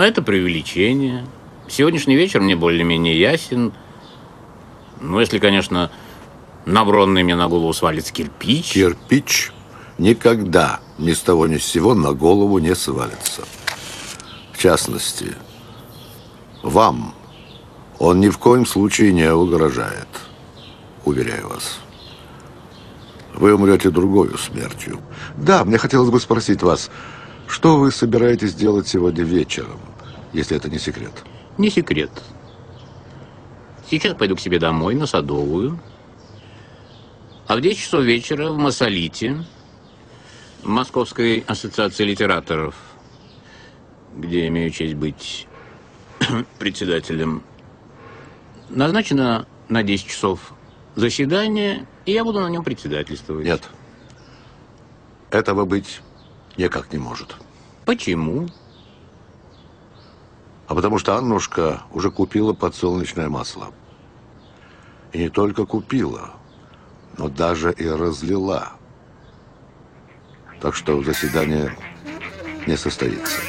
Но 0.00 0.06
это 0.06 0.22
преувеличение. 0.22 1.26
Сегодняшний 1.68 2.16
вечер 2.16 2.40
мне 2.40 2.56
более-менее 2.56 3.20
ясен. 3.20 3.74
Ну, 4.98 5.20
если, 5.20 5.38
конечно, 5.38 5.90
на 6.64 6.86
бронный 6.86 7.22
мне 7.22 7.36
на 7.36 7.48
голову 7.48 7.70
свалится 7.74 8.10
кирпич. 8.10 8.72
Кирпич 8.72 9.52
никогда 9.98 10.80
ни 10.96 11.12
с 11.12 11.20
того 11.20 11.46
ни 11.46 11.58
с 11.58 11.66
сего 11.66 11.94
на 11.94 12.14
голову 12.14 12.58
не 12.60 12.74
свалится. 12.74 13.42
В 14.54 14.58
частности, 14.58 15.34
вам 16.62 17.14
он 17.98 18.20
ни 18.20 18.30
в 18.30 18.38
коем 18.38 18.64
случае 18.64 19.12
не 19.12 19.30
угрожает. 19.30 20.08
Уверяю 21.04 21.50
вас. 21.50 21.78
Вы 23.34 23.52
умрете 23.52 23.90
другой 23.90 24.30
смертью. 24.38 24.98
Да, 25.36 25.62
мне 25.66 25.76
хотелось 25.76 26.08
бы 26.08 26.20
спросить 26.20 26.62
вас, 26.62 26.90
что 27.50 27.78
вы 27.78 27.90
собираетесь 27.90 28.54
делать 28.54 28.88
сегодня 28.88 29.24
вечером, 29.24 29.80
если 30.32 30.56
это 30.56 30.70
не 30.70 30.78
секрет? 30.78 31.12
Не 31.58 31.70
секрет. 31.70 32.10
Сейчас 33.90 34.14
пойду 34.14 34.36
к 34.36 34.40
себе 34.40 34.58
домой, 34.58 34.94
на 34.94 35.06
Садовую. 35.06 35.80
А 37.48 37.56
в 37.56 37.60
10 37.60 37.78
часов 37.78 38.04
вечера 38.04 38.50
в 38.50 38.56
Масолите, 38.56 39.44
в 40.62 40.68
Московской 40.68 41.44
ассоциации 41.46 42.04
литераторов, 42.04 42.76
где 44.16 44.46
имею 44.46 44.70
честь 44.70 44.94
быть 44.94 45.48
председателем, 46.58 47.42
назначено 48.68 49.46
на 49.68 49.82
10 49.82 50.06
часов 50.06 50.52
заседание, 50.94 51.86
и 52.06 52.12
я 52.12 52.22
буду 52.22 52.40
на 52.40 52.48
нем 52.48 52.62
председательствовать. 52.62 53.44
Нет. 53.44 53.68
Этого 55.30 55.64
быть 55.64 56.00
никак 56.60 56.92
не 56.92 56.98
может. 56.98 57.36
Почему? 57.86 58.48
А 60.68 60.74
потому 60.74 60.98
что 60.98 61.16
Аннушка 61.16 61.82
уже 61.90 62.10
купила 62.10 62.52
подсолнечное 62.52 63.28
масло. 63.28 63.72
И 65.12 65.18
не 65.18 65.28
только 65.28 65.66
купила, 65.66 66.30
но 67.18 67.28
даже 67.28 67.72
и 67.72 67.88
разлила. 67.88 68.72
Так 70.60 70.74
что 70.76 71.02
заседание 71.02 71.76
не 72.66 72.76
состоится. 72.76 73.40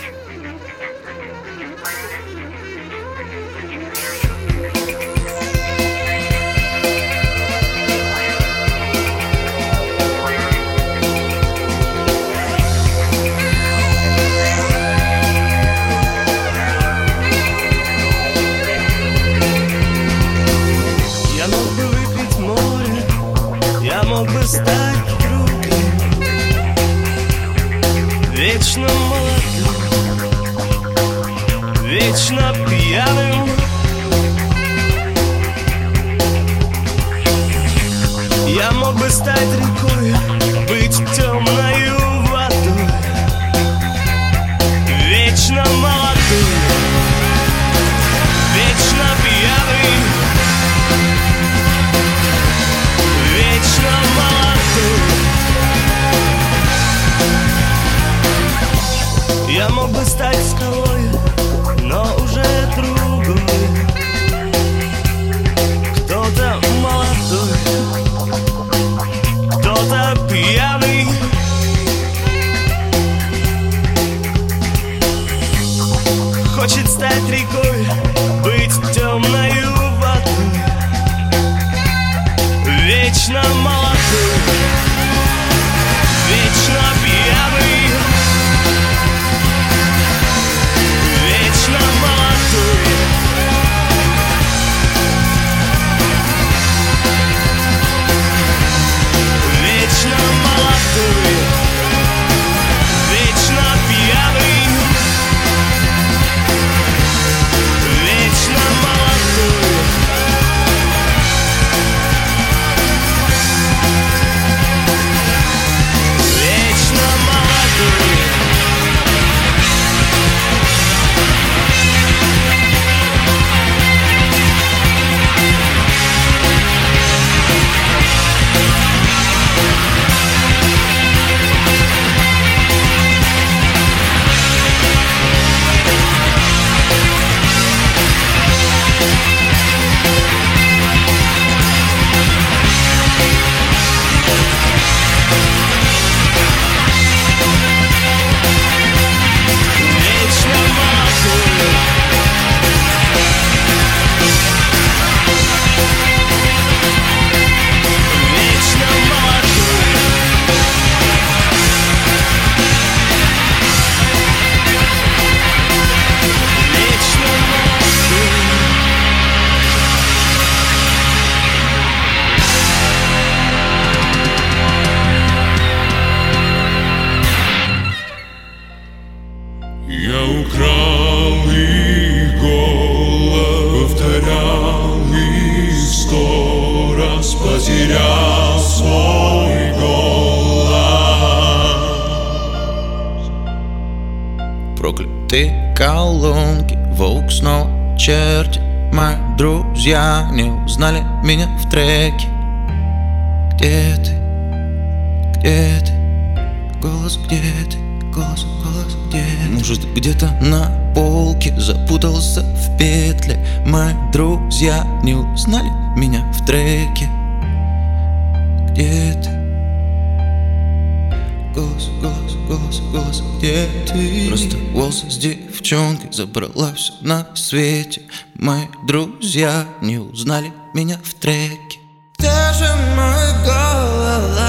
Забрала 226.22 226.74
все 226.76 226.94
на 227.02 227.28
свете 227.36 228.04
Мои 228.36 228.66
друзья 228.86 229.66
не 229.82 229.98
узнали 229.98 230.54
меня 230.74 231.00
в 231.04 231.14
треке 231.16 231.80
Где 232.20 232.30
же 232.54 232.70
мой 232.96 233.44
голос? 233.44 234.42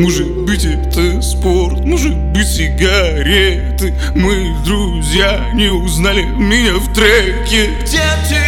Может 0.00 0.28
быть 0.44 0.64
это 0.64 1.22
спорт, 1.22 1.84
может 1.84 2.16
быть 2.32 2.48
сигареты 2.48 3.94
Мои 4.16 4.52
друзья 4.64 5.50
не 5.54 5.68
узнали 5.68 6.22
меня 6.22 6.74
в 6.74 6.92
треке 6.92 7.70
Где 7.84 8.02
ты? 8.28 8.43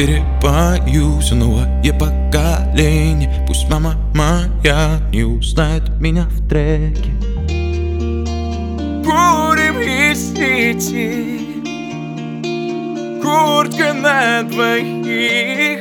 Перепою 0.00 1.18
все 1.20 1.34
новое 1.34 1.68
поколение 1.92 3.44
Пусть 3.46 3.68
мама 3.68 3.96
моя 4.14 4.98
не 5.12 5.24
узнает 5.24 5.90
меня 6.00 6.22
в 6.22 6.48
треке. 6.48 7.10
Курим 9.04 9.78
из 9.78 10.34
сети 10.34 11.40
Куртка 13.22 13.92
на 13.92 14.42
двоих. 14.42 15.80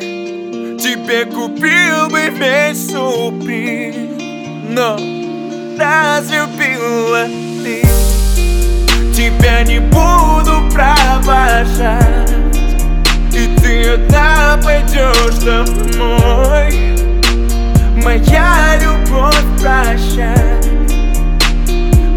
Тебе 0.79 1.25
купил 1.25 2.09
бы 2.09 2.29
весь 2.37 2.91
суприм 2.91 4.17
Но 4.69 4.97
разлюбила 5.79 7.25
ты? 7.63 7.81
Тебя 9.13 9.63
не 9.63 9.79
буду 9.79 10.69
провожать. 10.73 12.29
И 12.29 12.38
ты 13.69 13.83
одна 13.87 14.59
пойдешь 14.63 15.43
домой 15.43 16.73
Моя 18.03 18.77
любовь, 18.81 19.35
прощай. 19.61 20.57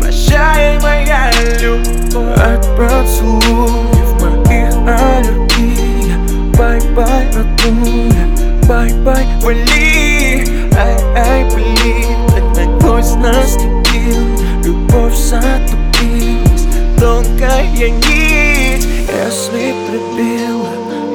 Прощай, 0.00 0.80
моя 0.80 1.30
любовь. 1.60 2.38
От 2.38 2.62
поцелуев 2.76 4.22
моих 4.22 4.72
аллергия 4.86 6.16
Bye-bye, 6.56 7.26
родная, 7.34 8.28
bye-bye, 8.66 9.26
вали. 9.42 10.46
Ай-ай, 10.74 11.44
блин, 11.54 12.78
гость 12.78 13.16
наступил 13.16 14.16
Любовь 14.64 15.16
затупилась, 15.16 16.66
тонкая 16.98 17.90
нить. 17.90 18.86
Если 19.24 19.74
прибила, 19.86 20.41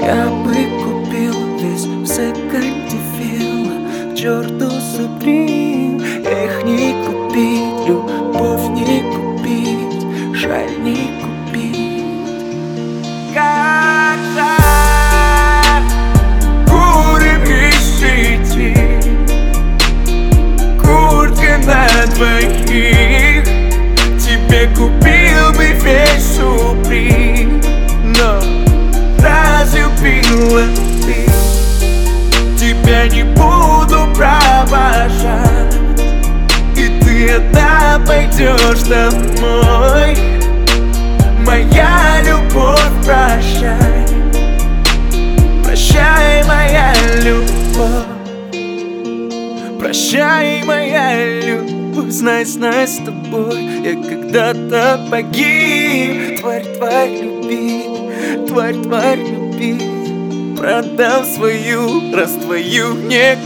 я 0.07 0.29
бы 0.29 0.76
одна 37.57 37.99
пойдешь 38.05 38.83
домой. 38.87 40.15
Моя 41.45 42.21
любовь, 42.23 42.79
прощай. 43.05 44.05
Прощай, 45.63 46.43
моя 46.45 46.93
любовь. 47.21 48.05
Прощай, 49.79 50.63
моя 50.63 51.39
любовь. 51.41 52.09
Знай, 52.09 52.45
знай 52.45 52.87
с 52.87 52.97
тобой 52.97 53.63
Я 53.83 53.93
когда-то 53.95 55.07
погиб. 55.09 56.39
Тварь, 56.39 56.65
тварь, 56.77 57.21
люби. 57.21 57.83
Тварь, 58.47 58.75
тварь, 58.75 59.19
люби. 59.19 59.77
Продам 60.57 61.25
свою, 61.25 62.15
раз 62.15 62.31
твою 62.31 62.95
не 62.95 63.37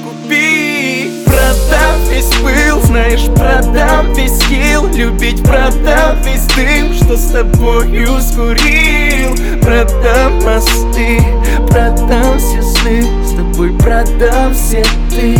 Продам 1.72 2.04
весь 2.10 2.30
пыл, 2.42 2.82
знаешь, 2.82 3.26
продам 3.34 4.14
весь 4.14 4.44
хил 4.44 4.88
Любить 4.94 5.42
продам 5.42 6.22
весь 6.22 6.46
дым, 6.48 6.94
что 6.94 7.16
с 7.16 7.32
тобою 7.32 8.20
скурил. 8.20 9.36
Продам 9.62 10.44
мосты, 10.44 11.24
продам 11.70 12.38
все 12.40 12.62
сны 12.62 13.04
С 13.24 13.36
тобой 13.36 13.72
продам 13.78 14.54
все 14.54 14.84
ты. 15.10 15.34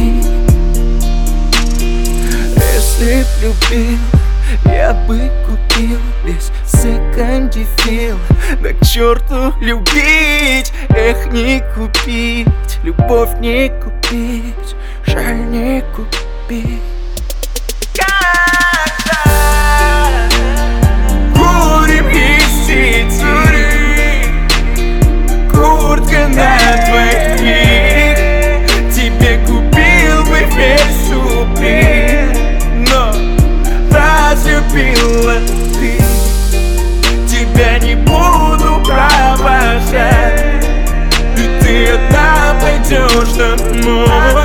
Если 2.75 3.24
б 3.24 3.28
любил, 3.42 4.00
я 4.66 4.94
бы 5.06 5.30
купил 5.45 6.00
весь 6.24 6.50
секонди 6.66 7.68
фил 7.80 8.18
Да 8.62 8.69
к 8.69 8.86
черту 8.86 9.54
любить, 9.60 10.72
эх, 10.89 11.31
не 11.33 11.62
купить 11.75 12.48
Любовь 12.83 13.38
не 13.39 13.69
купить, 13.69 14.60
жаль 15.11 15.49
не 15.51 15.83
купить 15.95 16.91
разлюбила 34.31 35.35
ты? 35.73 35.97
Тебя 37.27 37.79
не 37.79 37.95
буду 37.95 38.81
провожать 38.83 40.65
И 41.37 41.63
ты 41.63 41.87
одна 41.87 42.55
пойдешь 42.61 43.33
домой 43.37 44.41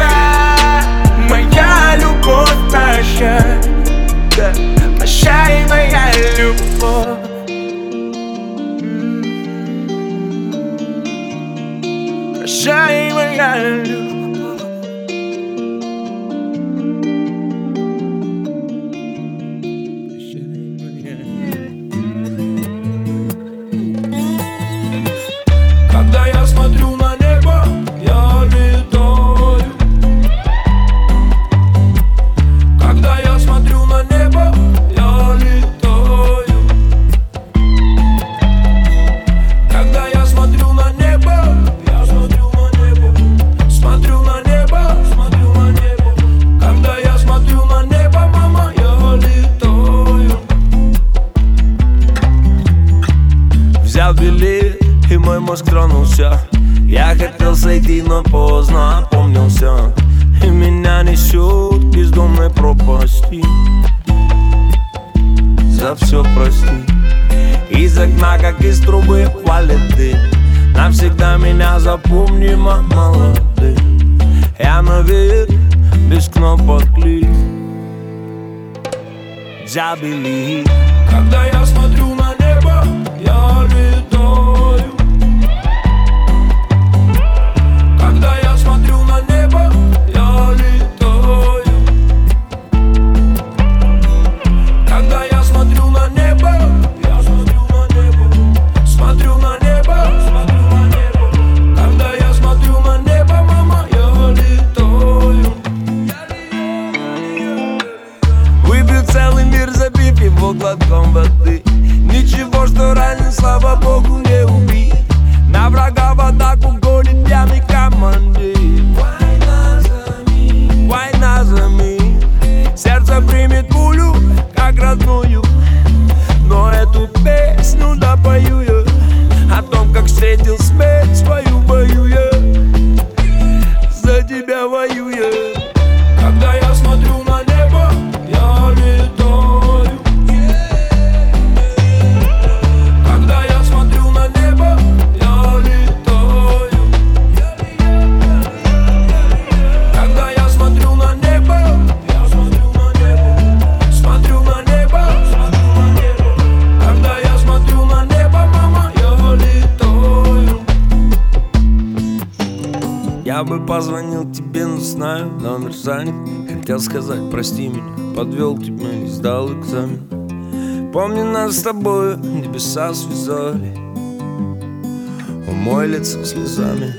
Умой 175.76 175.88
лицо 175.88 176.25
слезами. 176.25 176.95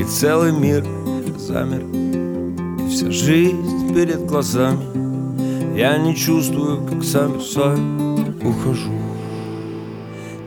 И 0.00 0.02
целый 0.02 0.50
мир 0.50 0.84
замер. 1.38 1.84
И 2.84 2.90
вся 2.90 3.08
жизнь 3.12 3.94
перед 3.94 4.26
глазами. 4.26 5.78
Я 5.78 5.96
не 5.96 6.16
чувствую, 6.16 6.84
как 6.84 7.04
замерзаю 7.04 7.78
Ухожу. 8.42 8.90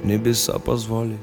Небеса 0.03 0.59
позвали 0.59 1.17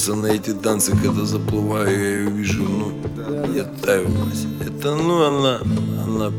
просто 0.00 0.14
на 0.14 0.26
эти 0.32 0.52
танцы, 0.54 0.92
когда 0.92 1.26
заплываю, 1.26 1.90
я 1.90 2.20
ее 2.20 2.30
вижу, 2.30 2.62
ну, 2.62 2.92
я 3.54 3.64
таю, 3.64 4.08
Вася. 4.08 4.48
Это, 4.66 4.94
ну, 4.94 5.22
она, 5.24 5.60
она, 6.04 6.32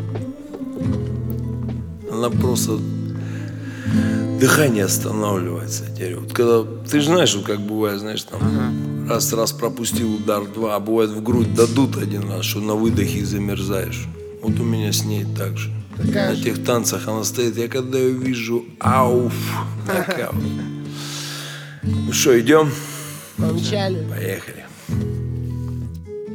она 2.12 2.30
просто 2.32 2.80
дыхание 4.40 4.86
останавливается. 4.86 5.84
Теперь 5.96 6.16
вот 6.16 6.34
когда, 6.34 6.64
ты 6.90 7.02
же 7.02 7.06
знаешь, 7.06 7.36
вот 7.36 7.46
как 7.46 7.60
бывает, 7.60 8.00
знаешь, 8.00 8.24
там, 8.24 9.08
раз-раз 9.08 9.52
пропустил 9.52 10.16
удар, 10.16 10.44
два, 10.46 10.76
а 10.76 10.80
бывает 10.80 11.12
в 11.12 11.22
грудь 11.22 11.54
дадут 11.54 11.98
один 11.98 12.32
раз, 12.32 12.46
что 12.46 12.62
на 12.62 12.74
выдохе 12.74 13.24
замерзаешь. 13.24 14.08
Вот 14.42 14.60
у 14.60 14.64
меня 14.64 14.92
с 14.92 15.04
ней 15.04 15.24
так 15.38 15.58
же. 15.58 15.70
на 16.00 16.36
тех 16.36 16.64
танцах 16.64 17.08
она 17.08 17.24
стоит, 17.24 17.58
я 17.58 17.68
когда 17.68 18.00
ее 18.00 18.14
вижу, 18.14 18.66
ауф, 18.80 19.36
нокаут. 19.88 20.36
Ну 21.84 22.12
что, 22.12 22.40
идем? 22.40 22.72
Помчали. 23.52 24.08
Поехали. 24.08 24.66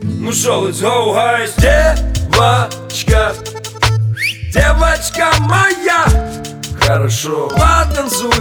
Ну 0.03 0.33
шо, 0.33 0.69
let's 0.69 0.83
go, 0.83 1.15
guys 1.15 1.51
Девочка 1.57 3.33
Девочка 4.53 5.31
моя 5.41 6.05
Хорошо. 6.79 7.49
Потанцуй 7.49 8.35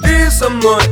Ты 0.00 0.30
со 0.30 0.48
мной 0.48 0.82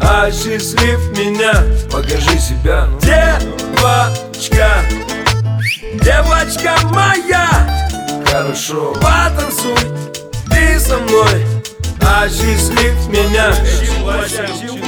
Осчастлив 0.00 1.00
меня 1.18 1.52
Покажи 1.90 2.38
себя. 2.38 2.88
Девочка 3.00 4.84
Девочка 5.94 6.76
моя 6.90 7.90
Хорошо. 8.24 8.92
Потанцуй 9.02 9.74
Ты 10.48 10.78
со 10.78 10.96
мной 10.98 11.44
Осчастлив 12.00 13.08
меня 13.08 13.52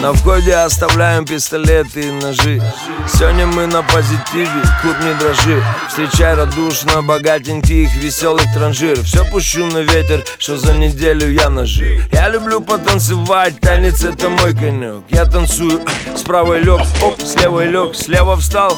На 0.00 0.12
входе 0.12 0.54
оставляем 0.54 1.24
пистолеты 1.24 2.00
и 2.00 2.10
ножи. 2.10 2.60
Сегодня 3.06 3.46
мы 3.46 3.66
на 3.66 3.82
позитиве, 3.82 4.48
клуб 4.80 4.96
не 5.02 5.14
дрожи 5.14 5.62
Встречай 5.88 6.34
радушно 6.34 7.02
богатеньких, 7.02 7.94
веселых 7.96 8.44
транжиров 8.54 9.04
Все 9.04 9.24
пущу 9.30 9.66
на 9.66 9.78
ветер, 9.78 10.24
что 10.38 10.56
за 10.56 10.72
неделю 10.72 11.30
я 11.30 11.50
нажил. 11.50 12.00
Я 12.10 12.30
люблю 12.30 12.62
потанцевать, 12.62 13.60
танец 13.60 14.02
это 14.04 14.30
мой 14.30 14.54
конек 14.54 15.02
Я 15.10 15.26
танцую, 15.26 15.82
с 16.16 16.22
правой 16.22 16.60
лег, 16.60 16.80
оп, 17.02 17.20
с 17.20 17.36
левой 17.36 17.66
лег, 17.66 17.94
слева 17.94 18.36
встал. 18.36 18.74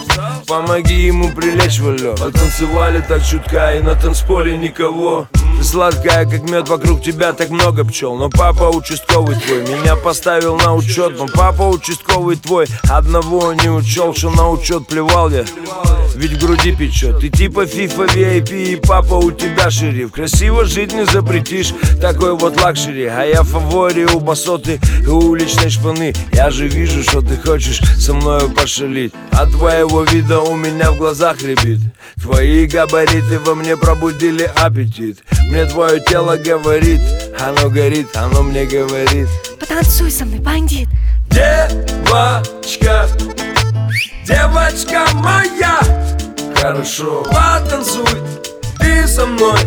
Помоги 0.49 1.07
ему 1.07 1.31
прилечь 1.31 1.79
в 1.79 1.93
лег 1.93 2.19
Потанцевали 2.19 3.01
так 3.01 3.25
чутка 3.25 3.77
и 3.77 3.81
на 3.81 3.95
танцполе 3.95 4.57
никого. 4.57 5.29
Ты 5.33 5.65
сладкая, 5.65 6.25
как 6.25 6.51
мед, 6.51 6.69
вокруг 6.69 7.03
тебя 7.03 7.33
так 7.33 7.51
много 7.51 7.85
пчел 7.85 8.17
Но 8.17 8.29
папа 8.29 8.65
участковый 8.65 9.37
твой 9.37 9.63
меня 9.63 9.97
поставил 9.97 10.57
на 10.57 10.75
учет 10.75 11.06
Но 11.11 11.27
папа 11.29 11.63
участковый 11.63 12.37
твой 12.37 12.67
одного 12.89 13.53
не 13.53 13.69
учел 13.71 14.15
Что 14.15 14.31
на 14.31 14.51
учет 14.51 14.87
плевал 14.87 15.31
я, 15.31 15.45
ведь 16.17 16.33
в 16.33 16.41
груди 16.41 16.73
печет. 16.75 17.21
Ты 17.21 17.29
типа 17.29 17.65
фифа 17.65 18.07
VIP 18.15 18.73
и 18.73 18.77
папа 18.77 19.15
у 19.15 19.31
тебя 19.31 19.71
шериф. 19.71 20.13
Красиво 20.13 20.65
жить 20.65 20.95
не 20.95 21.05
запретишь, 21.05 21.75
такой 22.01 22.35
вот 22.35 22.61
luxury. 22.61 23.05
А 23.05 23.25
я 23.25 23.43
в 23.43 23.49
фаворе 23.49 24.07
у 24.07 24.21
басоты 24.21 24.81
и 25.03 25.07
уличной 25.07 25.69
шпаны. 25.69 26.15
Я 26.33 26.51
же 26.51 26.69
вижу, 26.69 27.03
что 27.03 27.21
ты 27.21 27.37
хочешь 27.37 27.81
со 27.99 28.15
мною 28.15 28.51
пошалить. 28.51 29.13
От 29.31 29.51
твоего 29.51 30.05
вида 30.05 30.41
у 30.41 30.57
меня 30.57 30.91
в 30.91 30.97
глазах 30.97 31.43
рябит. 31.43 31.81
Твои 32.21 32.67
габариты 32.67 33.39
во 33.41 33.55
мне 33.55 33.77
пробудили 33.77 34.51
аппетит. 34.57 35.19
Мне 35.51 35.67
твое 35.67 36.01
тело 36.01 36.37
говорит, 36.37 37.01
оно 37.39 37.69
горит, 37.69 38.09
оно 38.17 38.43
мне 38.43 38.65
говорит 38.65 39.29
Потанцуй 39.77 40.11
со 40.11 40.25
мной, 40.25 40.39
бандит 40.39 40.89
Девочка, 41.29 43.07
девочка 44.27 45.05
моя 45.13 45.81
Хорошо. 46.55 47.23
Потанцуй, 47.25 48.09
ты 48.79 49.07
со 49.07 49.27
мной 49.27 49.59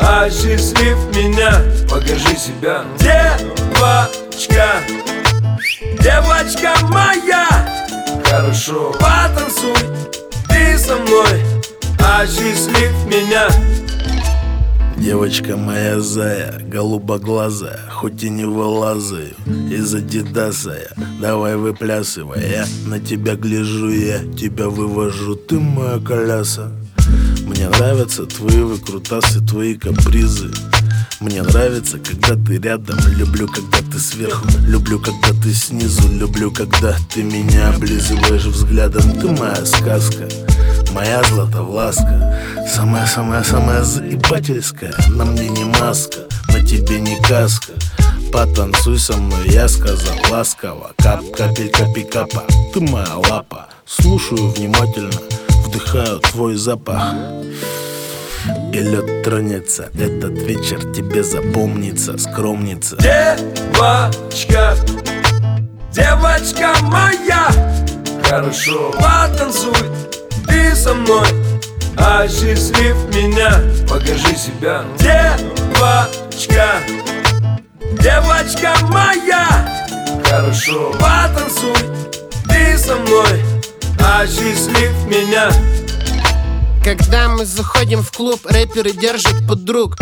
Осчастлив 0.00 0.98
меня 1.14 1.62
Покажи 1.88 2.36
себя. 2.36 2.84
Девочка, 2.98 4.80
девочка 6.00 6.74
моя 6.88 7.46
Хорошо. 8.24 8.96
Потанцуй, 8.98 9.76
ты 10.48 10.76
со 10.76 10.96
мной 10.96 11.44
Осчастлив 12.00 13.06
меня 13.06 13.48
Девочка 14.96 15.56
моя 15.56 16.00
зая, 16.00 16.60
голубоглазая, 16.66 17.80
хоть 17.90 18.22
и 18.24 18.30
не 18.30 18.44
вылазаю 18.44 19.34
Из 19.70 19.94
адидаса 19.94 20.72
я, 20.72 21.04
давай 21.20 21.56
выплясывай 21.56 22.42
Я 22.50 22.66
на 22.86 22.98
тебя 22.98 23.36
гляжу, 23.36 23.90
я 23.90 24.18
тебя 24.34 24.68
вывожу, 24.68 25.36
ты 25.36 25.60
моя 25.60 25.98
коляса. 25.98 26.72
Мне 27.46 27.68
нравятся 27.68 28.26
твои 28.26 28.60
выкрутасы, 28.60 29.40
твои 29.40 29.74
капризы. 29.76 30.50
Мне 31.20 31.42
нравится, 31.42 31.98
когда 31.98 32.34
ты 32.34 32.58
рядом. 32.58 32.98
Люблю, 33.16 33.46
когда 33.46 33.78
ты 33.90 33.98
сверху. 33.98 34.46
Люблю, 34.66 34.98
когда 34.98 35.28
ты 35.42 35.54
снизу. 35.54 36.08
Люблю, 36.12 36.50
когда 36.50 36.96
ты 37.14 37.22
меня 37.22 37.70
облизываешь 37.70 38.44
взглядом. 38.44 39.02
Ты 39.20 39.28
моя 39.28 39.64
сказка 39.64 40.28
Моя 40.96 41.22
златовласка. 41.24 42.40
Самая-самая-самая 42.66 43.82
заебательская 43.82 44.94
На 45.08 45.26
мне 45.26 45.50
не 45.50 45.64
маска, 45.64 46.20
на 46.48 46.66
тебе 46.66 46.98
не 47.00 47.20
каска. 47.20 47.74
Потанцуй 48.32 48.98
со 48.98 49.14
мной, 49.14 49.46
я 49.50 49.68
сказал 49.68 50.16
ласково. 50.30 50.92
Кап, 50.96 51.20
капелька, 51.36 51.84
пикапа, 51.94 52.44
ты 52.72 52.80
моя 52.80 53.14
лапа. 53.14 53.66
Слушаю 53.84 54.48
внимательно, 54.48 55.20
вдыхаю 55.66 56.18
твой 56.20 56.56
запах. 56.56 57.12
И 58.72 58.78
лед 58.78 59.22
тронется 59.24 59.90
Этот 59.94 60.38
вечер 60.38 60.80
тебе 60.94 61.24
запомнится 61.24 62.16
Скромница 62.16 62.96
Девочка, 62.96 64.76
девочка 65.92 66.72
моя 66.82 67.48
Хорошо. 68.22 68.92
Потанцуй, 68.92 69.74
ты 70.46 70.74
со 70.74 70.94
мной. 70.94 71.26
Осчастлив 71.96 72.96
меня. 73.14 73.60
Покажи 73.88 74.36
себя. 74.36 74.84
Девочка, 74.98 76.80
девочка 78.02 78.74
моя. 78.88 79.86
Хорошо. 80.24 80.92
Потанцуй, 80.92 81.76
ты 82.48 82.78
со 82.78 82.96
мной. 82.96 83.42
Осчастлив 83.98 84.92
меня. 85.06 85.50
Когда 86.84 87.28
мы 87.28 87.44
заходим 87.44 88.02
в 88.02 88.12
клуб, 88.12 88.40
рэперы 88.46 88.92
держат 88.92 89.46
подруг 89.48 89.96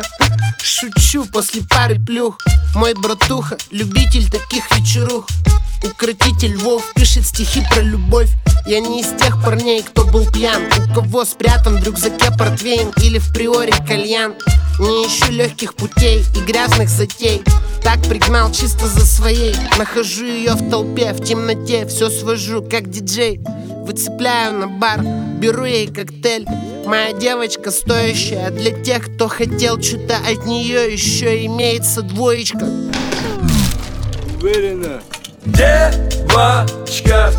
Шучу 0.62 1.26
после 1.26 1.62
пары 1.62 1.98
плюх. 1.98 2.38
Мой 2.74 2.94
братуха, 2.94 3.58
любитель 3.70 4.30
таких 4.30 4.64
вечерух 4.76 5.26
Укротитель 5.84 6.56
Вов 6.58 6.92
пишет 6.94 7.26
стихи 7.26 7.62
про 7.70 7.80
любовь. 7.80 8.30
Я 8.66 8.78
не 8.78 9.00
из 9.00 9.08
тех 9.20 9.42
парней, 9.42 9.82
кто 9.82 10.04
был 10.04 10.30
пьян. 10.30 10.62
У 10.78 10.94
кого 10.94 11.24
спрятан 11.24 11.80
в 11.80 11.84
рюкзаке 11.84 12.30
портвейн 12.38 12.92
Или 12.98 13.18
в 13.18 13.32
приоре 13.32 13.72
кальян. 13.86 14.34
Не 14.78 15.06
ищу 15.06 15.32
легких 15.32 15.74
путей 15.74 16.24
и 16.36 16.40
грязных 16.40 16.88
затей. 16.88 17.42
Так 17.82 18.00
пригнал 18.02 18.52
чисто 18.52 18.86
за 18.86 19.04
своей. 19.04 19.56
Нахожу 19.76 20.24
ее 20.24 20.52
в 20.52 20.70
толпе, 20.70 21.12
в 21.12 21.24
темноте. 21.24 21.86
Все 21.86 22.10
свожу, 22.10 22.62
как 22.62 22.88
диджей. 22.88 23.40
Выцепляю 23.84 24.58
на 24.58 24.68
бар, 24.68 25.00
беру 25.40 25.64
ей 25.64 25.88
коктейль. 25.88 26.46
Моя 26.86 27.12
девочка 27.12 27.70
стоящая 27.70 28.50
Для 28.50 28.72
тех, 28.82 29.14
кто 29.14 29.28
хотел 29.28 29.80
что-то 29.80 30.16
от 30.16 30.46
нее 30.46 30.92
Еще 30.92 31.46
имеется 31.46 32.02
двоечка 32.02 32.66
Девочка, 35.44 37.32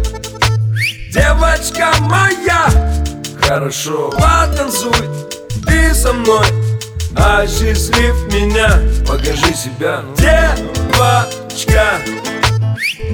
девочка 1.13 1.93
моя 2.01 2.67
Хорошо, 3.39 4.09
потанцуй, 4.11 4.91
ты 5.65 5.93
со 5.93 6.11
мной. 6.11 6.45
Осчастлив 7.15 8.15
меня, 8.33 8.81
покажи 9.07 9.53
себя. 9.53 10.03
Девочка, 10.17 12.01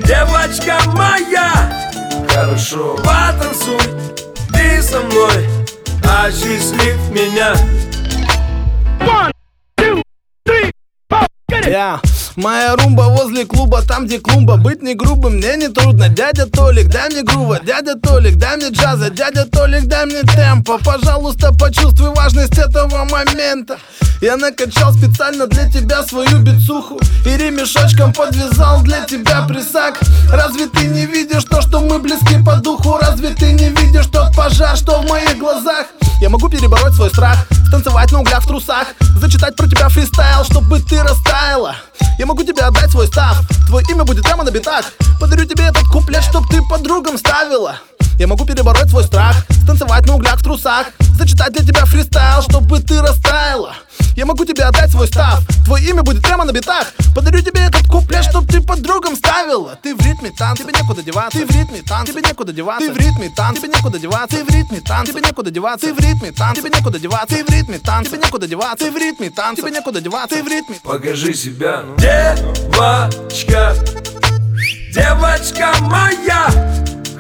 девочка 0.08 0.80
моя 0.94 1.72
Хорошо, 2.28 2.96
потанцуй, 2.98 3.80
ты 4.52 4.82
со 4.82 5.02
мной. 5.02 5.48
Осчастлив 6.04 6.98
меня. 7.12 7.56
Я 11.68 12.02
Моя 12.40 12.74
румба 12.78 13.02
возле 13.02 13.46
клуба, 13.46 13.82
там 13.82 14.06
где 14.06 14.18
клумба. 14.18 14.56
Быть 14.56 14.82
не 14.82 14.96
грубым 14.96 15.36
мне 15.36 15.58
не 15.58 15.68
трудно. 15.68 16.08
Дядя 16.08 16.46
Толик, 16.46 16.88
дай 16.88 17.10
мне 17.10 17.22
грува 17.22 17.60
Дядя 17.62 17.96
Толик, 17.96 18.38
дай 18.38 18.56
мне 18.56 18.70
джаза. 18.70 19.10
Дядя 19.10 19.46
Толик, 19.46 19.88
дай 19.88 20.06
мне 20.06 20.22
темпа 20.24 20.78
Пожалуйста, 20.78 21.52
почувствуй 21.54 22.14
важность 22.16 22.58
этого 22.58 23.04
момента 23.04 23.78
Я 24.22 24.36
накачал 24.36 24.94
специально 24.94 25.48
для 25.48 25.70
тебя 25.70 26.04
свою 26.04 26.40
бицуху 26.40 27.00
И 27.26 27.38
ремешочком 27.38 28.12
подвязал 28.12 28.82
для 28.82 29.06
тебя 29.06 29.44
присак 29.44 29.98
Разве 30.30 30.68
ты 30.68 30.88
не 30.88 31.06
видишь 31.06 31.46
то, 31.46 31.62
что 31.62 31.80
мы 31.80 32.00
близки 32.00 32.38
по 32.44 32.58
духу? 32.58 32.98
Разве 32.98 33.30
ты 33.30 33.54
не 33.54 33.70
видишь 33.70 34.08
тот 34.08 34.36
пожар, 34.36 34.76
что 34.76 35.02
в 35.02 35.10
моих 35.10 35.38
глазах? 35.38 35.88
Я 36.20 36.30
могу 36.30 36.50
перебороть 36.50 36.96
свой 36.96 37.10
страх 37.10 37.38
Танцевать 37.72 38.12
на 38.12 38.20
углях 38.20 38.44
в 38.44 38.48
трусах 38.48 38.88
Зачитать 39.22 39.56
про 39.56 39.68
тебя 39.68 39.88
фристайл, 39.88 40.44
чтобы 40.44 40.82
ты 40.82 41.02
растаяла 41.02 41.78
Я 42.18 42.26
могу 42.26 42.44
тебе 42.44 42.62
отдать 42.64 42.92
свой 42.92 43.08
став 43.08 43.40
Твое 43.68 43.86
имя 43.90 44.04
будет 44.04 44.26
прямо 44.26 44.44
на 44.44 44.52
битах 44.52 44.86
Подарю 45.22 45.46
тебе 45.46 45.64
этот 45.64 45.84
куплет, 45.84 46.24
чтоб 46.24 46.46
ты 46.50 46.62
подругам 46.62 47.18
ставила 47.18 47.80
я 48.20 48.28
могу 48.28 48.46
перебороть 48.46 48.90
свой 48.90 49.06
страх 49.06 49.46
Танцевать 49.66 50.06
на 50.06 50.16
углях 50.16 50.40
в 50.40 50.44
трусах 50.44 50.88
Зачитать 51.18 51.54
для 51.54 51.66
тебя 51.66 51.86
фристайл, 51.86 52.42
чтобы 52.42 52.80
ты 52.80 53.02
растаяла. 53.02 53.76
Я 54.16 54.26
могу 54.26 54.46
тебе 54.46 54.64
отдать 54.64 54.90
свой 54.90 55.08
став 55.08 55.42
Твое 55.66 55.90
имя 55.90 56.02
будет 56.02 56.22
прямо 56.22 56.46
на 56.46 56.52
битах. 56.52 56.88
Подарю 57.14 57.42
тебе 57.42 57.62
этот 57.62 57.88
куплет, 57.88 58.24
чтоб 58.24 58.48
ты 58.48 58.62
подругам 58.62 59.16
ставила. 59.16 59.78
Ты 59.84 59.96
в 59.96 60.02
ритме 60.02 60.32
танца, 60.32 60.64
тебе 60.64 60.74
некуда 60.74 61.04
деваться. 61.04 61.40
Ты 61.40 61.46
в 61.46 61.52
ритме 61.52 61.82
танца, 61.82 62.12
тебе 62.12 62.22
некуда 62.22 62.52
деваться. 62.52 62.88
Ты 62.88 62.94
в 62.94 62.98
ритме 62.98 63.30
танца, 63.30 63.62
тебе 63.62 63.70
некуда 63.72 64.00
деваться. 64.00 64.38
Ты 64.38 64.44
в 64.44 64.50
ритме 64.50 64.80
танца, 64.82 65.12
тебе 65.12 65.22
некуда 65.22 65.50
деваться. 65.52 65.86
Ты 65.86 65.94
в 65.94 66.00
ритме 66.00 66.32
танца, 66.32 66.62
тебе 66.62 66.70
некуда 66.72 66.98
деваться. 66.98 67.36
Ты 67.36 67.42
в 67.44 67.48
ритме 67.50 67.80
танца, 67.80 68.12
тебе 68.12 68.20
некуда 68.20 68.48
деваться. 68.48 68.86
Ты 68.86 68.92
в 68.92 68.98
ритме 68.98 69.30
танца, 69.30 69.62
тебе 69.62 69.72
некуда 69.72 70.02
деваться. 70.02 70.36
Ты 70.36 70.44
в 70.44 70.48
ритме 70.48 70.76
Покажи 70.84 71.34
себя. 71.34 71.84
Девочка 71.98 73.76
Девочка 74.92 75.74
моя 75.82 76.50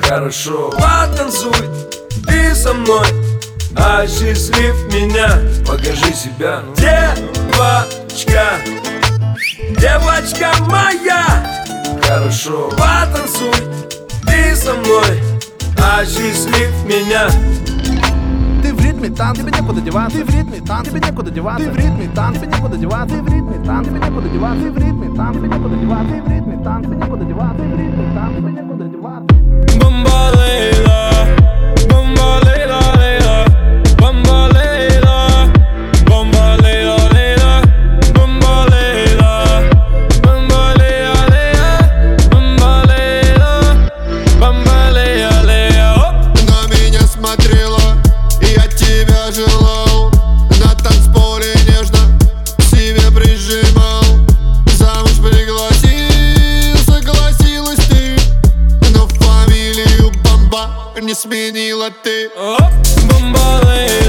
Хорошо, 0.10 0.72
потанцуй 0.72 1.54
Ты 2.26 2.56
со 2.56 2.74
мной 2.74 3.06
Осчастлив 3.76 4.91
меня. 4.91 5.39
Покажи 5.67 6.12
себя 6.15 6.63
Девочка 6.76 8.56
Девочка 9.78 10.52
моя. 10.62 11.63
Хорошо, 12.02 12.72
потанцуй 12.72 13.54
Ты 14.26 14.56
со 14.56 14.74
мной 14.74 15.22
Осчастлив 15.78 16.74
меня 16.86 17.30
Ты 18.62 18.74
в 18.74 18.82
ритме 18.82 19.10
танца, 19.10 19.41
тебе 19.41 19.52
некуда 19.58 19.82
деваться 19.82 20.17
Ты 20.17 20.26
в 20.26 20.30
ритме 20.36 20.60
танца, 20.65 20.91
тебе 20.91 21.02
некуда 21.02 21.32
деваться 21.32 21.65
Ты 21.65 21.72
в 21.72 21.78
ритме 21.78 22.10
танца, 22.15 22.41
тебе 22.41 22.52
некуда 22.52 22.78
деваться 22.78 23.15
Ты 23.15 23.22
в 23.22 23.28
ритме 23.28 23.65
танца, 23.65 23.89
тебе 23.91 24.00
некуда 24.00 24.30
деваться 24.30 24.63
Ты 24.65 24.72
в 24.72 24.78
ритме 24.78 25.15
танца, 25.15 25.39
тебе 25.39 25.50
некуда 25.50 25.76
деваться 25.76 26.13
Ты 26.13 26.22
в 26.22 26.30
ритме 26.30 26.63
танца, 26.63 26.89
тебе 26.89 26.98
некуда 26.98 27.26
деваться 27.26 27.63
Ты 27.63 27.63
в 27.63 27.80
ритме 27.80 28.13
танца, 28.13 28.38
тебе 28.38 28.52
некуда 28.52 28.84
деваться 28.86 29.36
Бомба 29.80 30.19
Лейла, 30.38 31.00
не 61.10 61.15
сменила 61.15 61.89
ты 61.89 62.30
Оп! 62.38 62.62
Бомба 63.10 64.09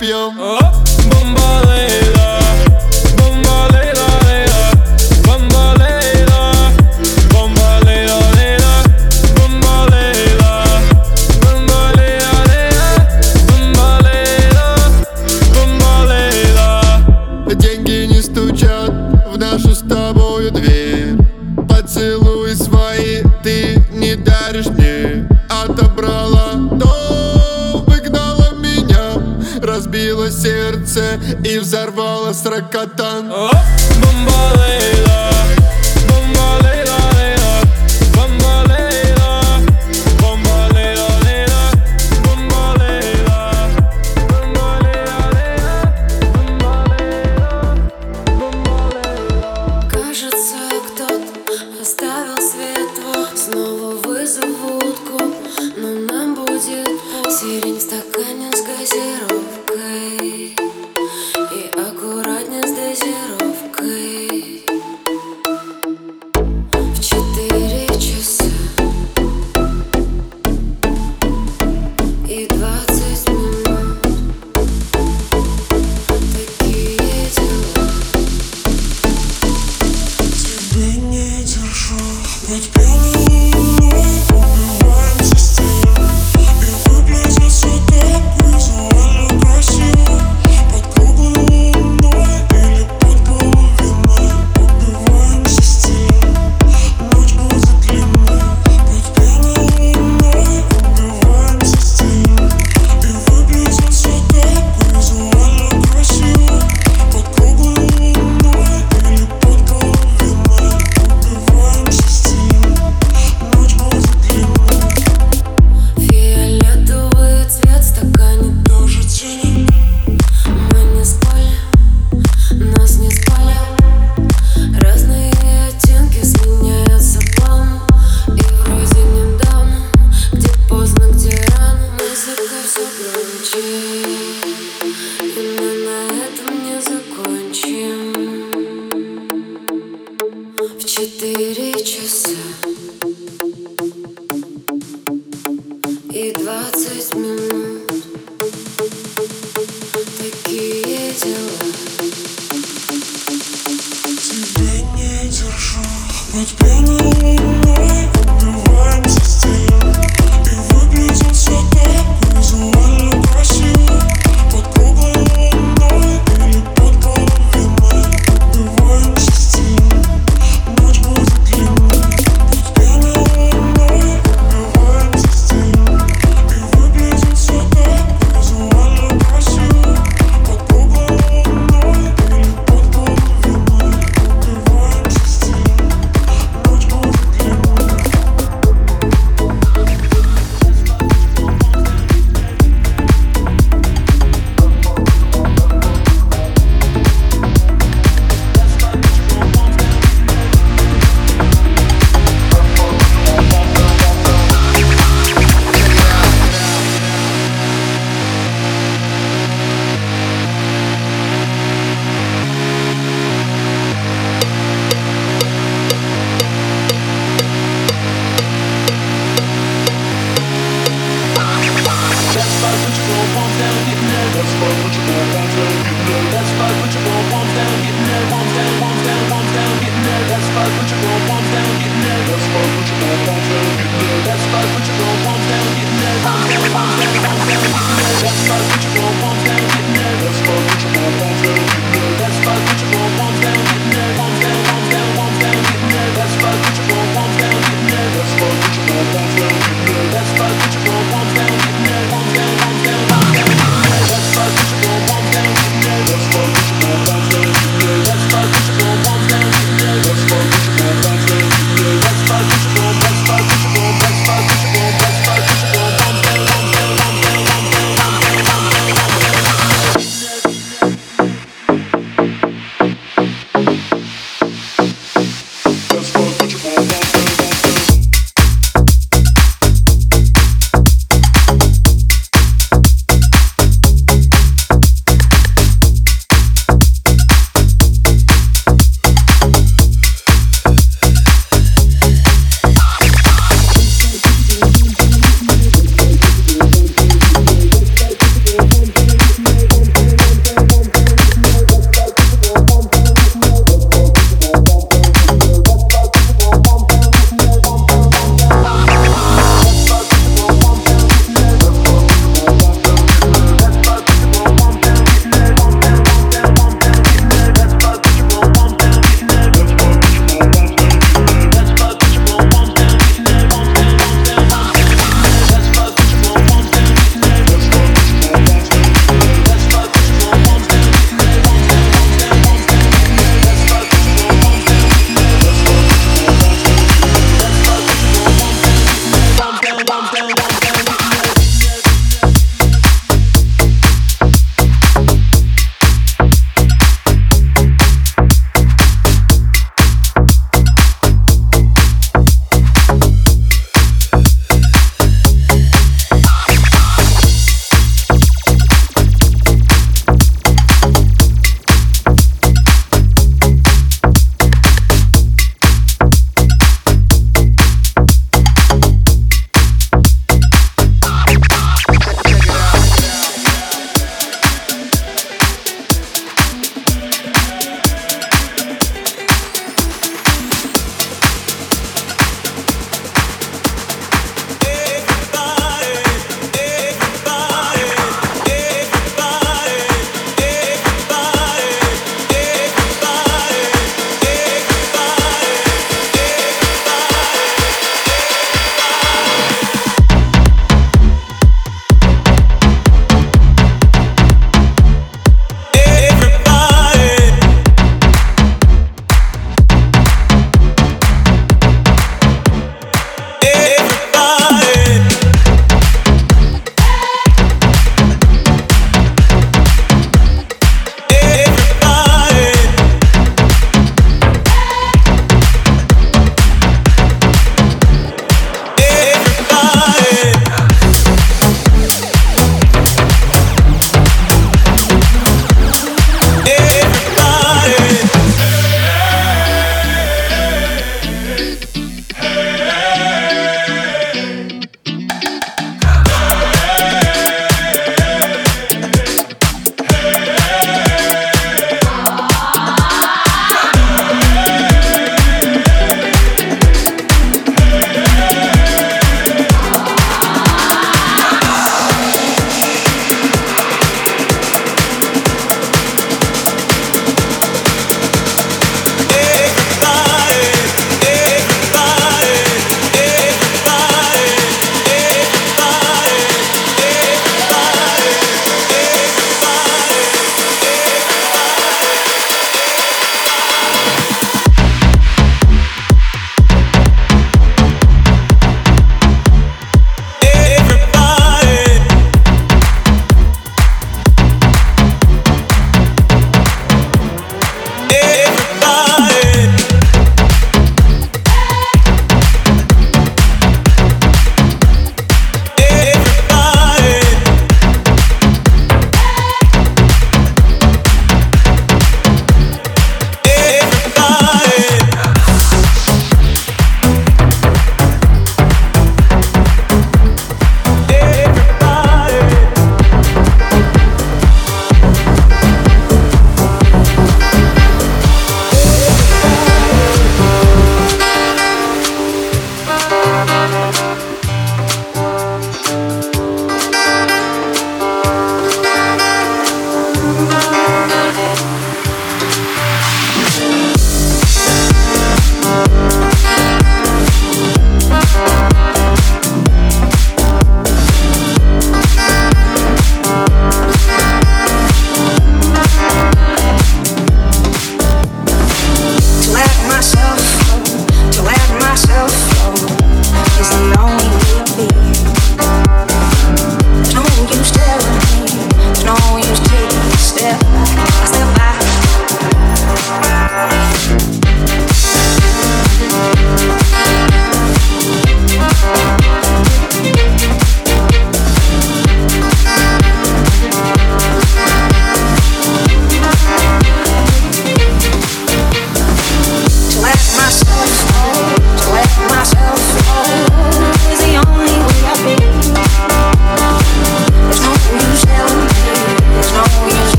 champion. 0.00 0.34
Oh. 0.38 0.89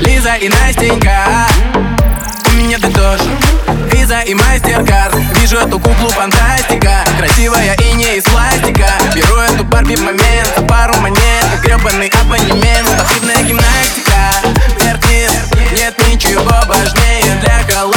Лиза 0.00 0.34
и 0.36 0.48
Настенька. 0.48 1.46
У 2.46 2.56
меня 2.56 2.78
ты 2.78 2.90
тоже. 2.90 3.24
Виза 3.92 4.20
и 4.20 4.34
мастер-карт 4.34 5.14
Вижу 5.40 5.56
эту 5.56 5.78
куклу 5.78 6.08
фантастика. 6.10 7.04
Красивая 7.18 7.74
и 7.76 7.92
не 7.94 8.16
из 8.16 8.24
пластика. 8.24 8.88
Беру 9.14 9.36
эту 9.36 9.64
Барби 9.64 9.96
в 9.96 10.02
момент. 10.02 10.52
За 10.56 10.62
пару 10.64 10.94
монет. 10.96 11.46
Гребаный 11.62 12.08
абонемент. 12.08 12.88
Спортивная 12.88 13.42
гимнастика. 13.42 14.32
Вверх-вниз. 14.80 15.32
Нет 15.76 15.94
ничего 16.08 16.54
важнее 16.66 17.36
для 17.40 17.62
холастика 17.68 17.93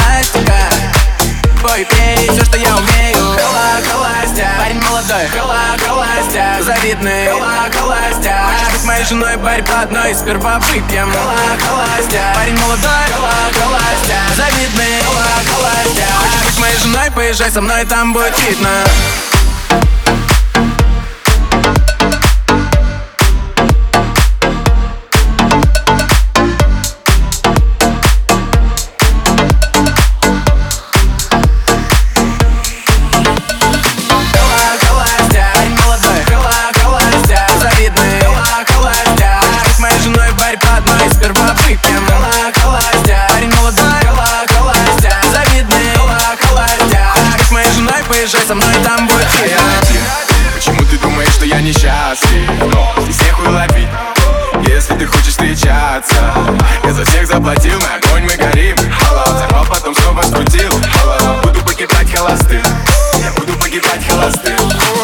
Пой, 1.78 1.86
пей, 1.86 2.28
все, 2.28 2.44
что 2.44 2.56
я 2.56 2.76
умею. 2.76 3.14
Хола, 3.14 3.78
холастя 3.88 4.50
Парень 4.58 4.82
молодой. 4.82 5.28
Хола, 5.28 5.76
холастя 5.86 6.56
Завидный. 6.60 7.28
Хола, 7.30 7.68
холастя 7.72 8.48
Хочешь 8.50 8.72
быть 8.72 8.84
моей 8.84 9.04
женой, 9.04 9.38
парь 9.38 9.62
по 9.62 9.82
одной 9.82 10.12
Сперва 10.12 10.58
выпьем. 10.58 11.08
Хола, 11.12 11.36
холастя 11.64 12.32
Парень 12.34 12.58
молодой. 12.58 13.06
Хола, 13.14 13.32
холастя 13.52 14.18
Завидный. 14.34 15.02
Хола, 15.06 15.26
холастя 15.54 16.04
Хочешь 16.18 16.46
быть 16.46 16.58
моей 16.58 16.78
женой, 16.78 17.10
поезжай 17.12 17.50
со 17.52 17.60
мной, 17.60 17.84
там 17.84 18.12
будет 18.12 18.36
видно 18.40 18.70
поезжай 48.28 48.46
со 48.46 48.54
мной, 48.54 48.74
там 48.84 49.06
будет 49.06 49.26
видно 49.42 49.58
Почему 50.54 50.84
ты 50.84 50.98
думаешь, 50.98 51.32
что 51.32 51.46
я 51.46 51.60
несчастлив? 51.60 52.50
Здесь 53.02 53.20
нехуй 53.26 53.48
ловить. 53.48 53.88
Если 54.66 54.94
ты 54.94 55.06
хочешь 55.06 55.28
встречаться 55.28 56.34
Я 56.84 56.92
за 56.92 57.04
всех 57.04 57.26
заплатил, 57.26 57.78
мы 57.78 57.86
огонь, 57.96 58.24
мы 58.24 58.36
горим. 58.36 58.76
Hello, 58.76 59.34
Взорвал, 59.34 59.64
потом 59.66 59.94
снова 59.94 60.22
скрутил. 60.22 60.70
Hello, 60.70 61.42
Буду 61.42 61.60
погибать 61.64 62.12
холостым 62.12 62.62
Я 63.22 63.32
буду 63.32 63.52
погибать 63.58 64.06
холостым 64.06 64.58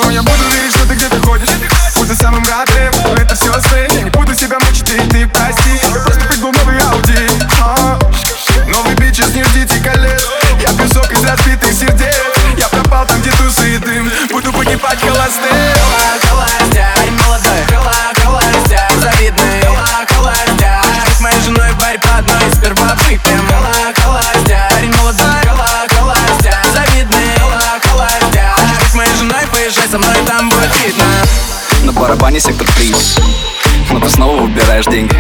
О, 0.04 0.10
Я 0.10 0.22
буду 0.22 0.44
верить, 0.52 0.74
что 0.74 0.86
ты 0.86 0.94
где-то 0.94 1.20
ходишь. 1.20 1.48
Будь 1.96 2.08
за 2.08 2.16
самым 2.16 2.44
но 2.44 3.14
это 3.14 3.34
все 3.34 3.52
сны 3.60 3.93
Погибать 14.94 15.10
холостым 15.10 15.74
Парень 16.94 17.18
молодой 17.24 17.64
Хола, 17.68 18.12
холастя 18.22 18.88
Завидный 19.00 19.62
Хочешь 20.82 21.04
быть 21.08 21.20
моей 21.20 21.40
женой, 21.40 21.68
парь 21.80 21.98
по 21.98 22.18
одной 22.18 22.42
Сперва 22.54 22.94
выпьем 22.94 23.44
Парень 24.70 24.94
молодой 24.96 25.42
Хола, 25.44 25.86
холастя 25.88 26.62
Завидный 26.72 27.34
Хочешь 28.54 28.78
быть 28.82 28.94
моей 28.94 29.16
женой, 29.16 29.46
поезжай 29.52 29.88
со 29.88 29.98
мной, 29.98 30.16
там 30.26 30.48
будет 30.48 30.70
видно 30.84 31.04
На 31.82 31.92
барабане 31.92 32.38
сектор 32.38 32.68
приз 32.76 33.18
Но 33.90 33.98
ты 33.98 34.08
снова 34.08 34.42
выбираешь 34.42 34.86
деньги 34.86 35.18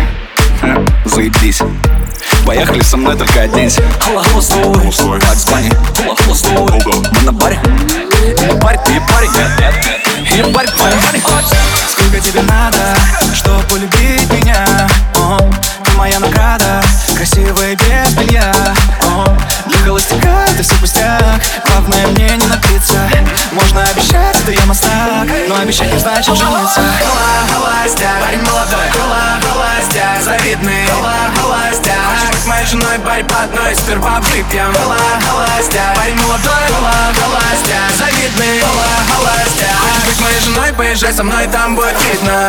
Заебись. 1.14 1.60
Поехали 2.44 2.82
со 2.82 2.96
мной, 2.96 3.16
только 3.16 3.42
оденься. 3.42 3.82
Холостой 4.00 5.20
Макс 5.20 5.44
Бани 5.48 5.70
Хола, 5.96 6.16
холостой 6.16 6.52
Мы 7.12 7.20
на 7.22 7.32
баре. 7.32 7.60
На 8.48 8.54
баре 8.56 8.80
ты 8.84 9.00
парень 9.12 9.30
И 10.20 10.42
парень, 10.52 10.70
парень, 10.76 10.98
парень 11.12 11.22
Сколько 11.88 12.18
тебе 12.18 12.42
надо, 12.42 12.96
чтобы 13.32 13.62
полюбить 13.70 14.28
меня? 14.32 14.66
О, 15.20 15.38
Ты 15.84 15.92
моя 15.92 16.18
награда 16.18 16.82
Красивая 17.14 17.76
без 17.76 18.14
белья. 18.14 18.52
О, 19.02 19.36
холостяка 19.84 20.44
это 20.54 20.62
все 20.62 20.74
пустяк. 20.76 21.20
Главное 21.66 22.06
мне 22.08 22.28
не 22.36 22.46
напиться 22.46 23.08
Можно 23.52 23.82
обещать, 23.82 24.36
это 24.40 24.52
я 24.52 24.64
мастак. 24.66 25.28
Но 25.48 25.56
обещать 25.56 25.92
не 25.92 25.98
значит 25.98 26.36
жениться. 26.36 26.80
Хола, 26.80 27.44
холастя 27.52 28.10
Парень 28.20 28.42
молодой. 28.42 28.88
Хола, 28.92 29.40
холастя 29.42 30.06
Завидный. 30.22 30.86
Хола, 30.86 31.14
холастя 31.36 31.92
Хочешь 32.08 32.30
быть 32.30 32.46
моей 32.46 32.66
женой, 32.66 32.98
по 32.98 33.42
одной 33.42 33.74
Сперва 33.74 34.20
выпьем 34.20 34.72
Хола, 34.74 34.96
холастя 35.26 35.82
Парень 35.96 36.16
молодой. 36.16 36.64
Хола, 36.68 37.12
холастя 37.20 37.78
Завидный. 37.98 38.60
Хола, 38.60 38.86
холастя 39.12 39.66
Хочешь 39.80 40.04
быть 40.06 40.20
моей 40.20 40.40
женой, 40.40 40.72
поезжай 40.72 41.12
со 41.12 41.24
мной, 41.24 41.46
там 41.48 41.74
будет 41.74 41.96
видно 42.04 42.48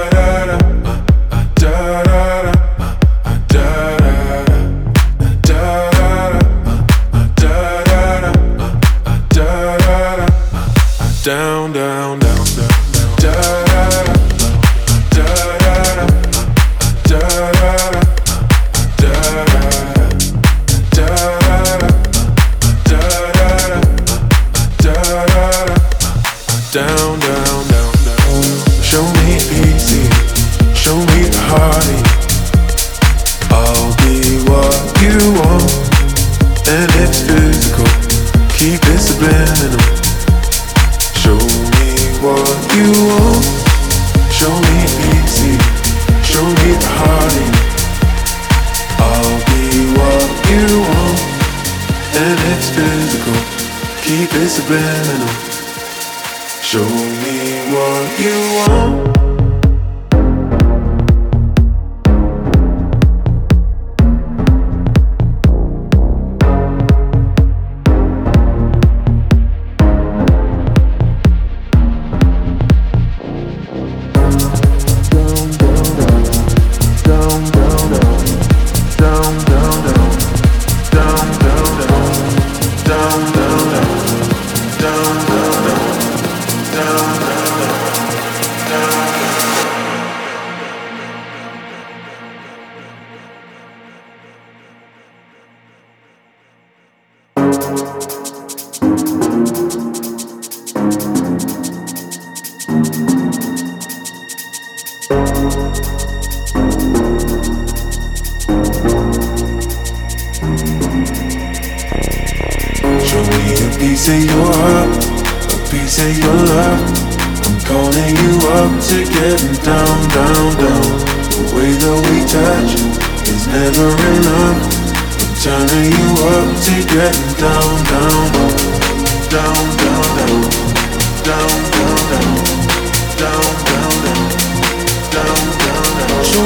Show 127.41 127.49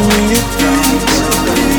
me 0.08 0.30
your 0.30 0.46
face. 0.56 1.75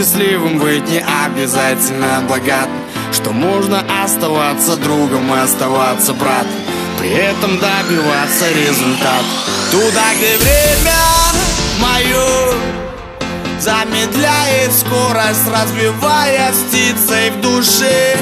Счастливым 0.00 0.58
быть 0.58 0.88
не 0.88 1.04
обязательно 1.26 2.22
богатым 2.28 2.72
Что 3.12 3.32
можно 3.32 3.84
оставаться 4.02 4.76
другом 4.76 5.34
и 5.34 5.38
оставаться 5.38 6.14
братом 6.14 6.48
При 6.98 7.10
этом 7.10 7.58
добиваться 7.58 8.50
результата 8.50 9.24
Туда, 9.70 10.04
где 10.16 10.38
время 10.38 10.96
мое 11.80 12.54
Замедляет 13.60 14.72
скорость, 14.72 15.46
разбивая 15.52 16.50
птицей 16.50 17.30
в 17.32 17.42
душе. 17.42 18.16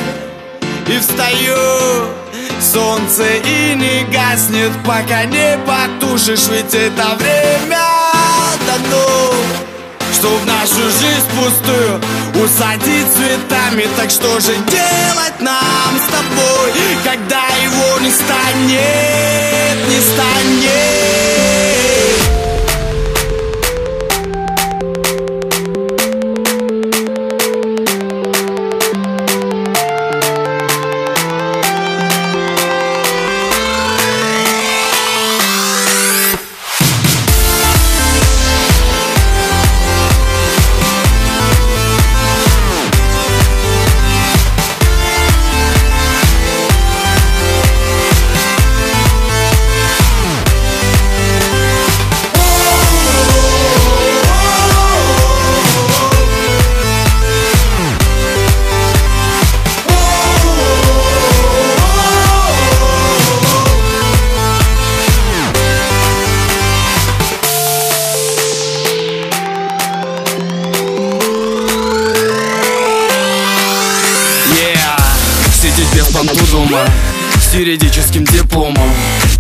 И 0.89 0.99
встаю 0.99 2.09
солнце 2.61 3.23
и 3.37 3.75
не 3.77 4.05
гаснет, 4.13 4.73
пока 4.85 5.25
не 5.27 5.57
потушишь 5.59 6.49
Ведь 6.49 6.75
это 6.75 7.15
время 7.15 7.79
дано 8.67 9.68
что 10.19 10.29
в 10.29 10.47
нашу 10.47 10.83
жизнь 10.83 11.29
пустую 11.37 12.01
усадить 12.45 13.07
цветами. 13.15 13.87
Так 13.97 14.11
что 14.11 14.41
же 14.41 14.53
делать 14.69 15.41
нам 15.41 15.97
с 15.97 16.11
тобой, 16.11 16.97
когда 17.05 17.47
его 17.63 18.01
не 18.01 18.11
станет, 18.11 19.89
не 19.89 20.01
станет 20.01 21.08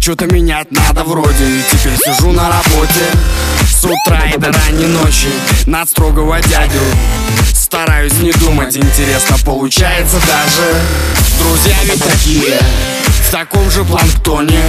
Что-то 0.09 0.24
менять 0.24 0.70
надо 0.70 1.04
вроде. 1.04 1.44
И 1.44 1.62
теперь 1.70 1.94
сижу 1.98 2.32
на 2.32 2.48
работе 2.48 3.04
С 3.70 3.84
утра 3.84 4.22
и 4.34 4.38
до 4.38 4.50
ранней 4.50 4.86
ночи 4.86 5.28
Над 5.66 5.90
строгого 5.90 6.40
дядю. 6.40 6.80
Стараюсь 7.52 8.14
не 8.14 8.32
думать, 8.32 8.74
интересно 8.74 9.36
получается 9.44 10.16
даже 10.26 10.80
Друзья 11.38 11.76
ведь 11.84 12.02
такие. 12.02 12.59
В 13.20 13.30
таком 13.30 13.70
же 13.70 13.84
планктоне 13.84 14.62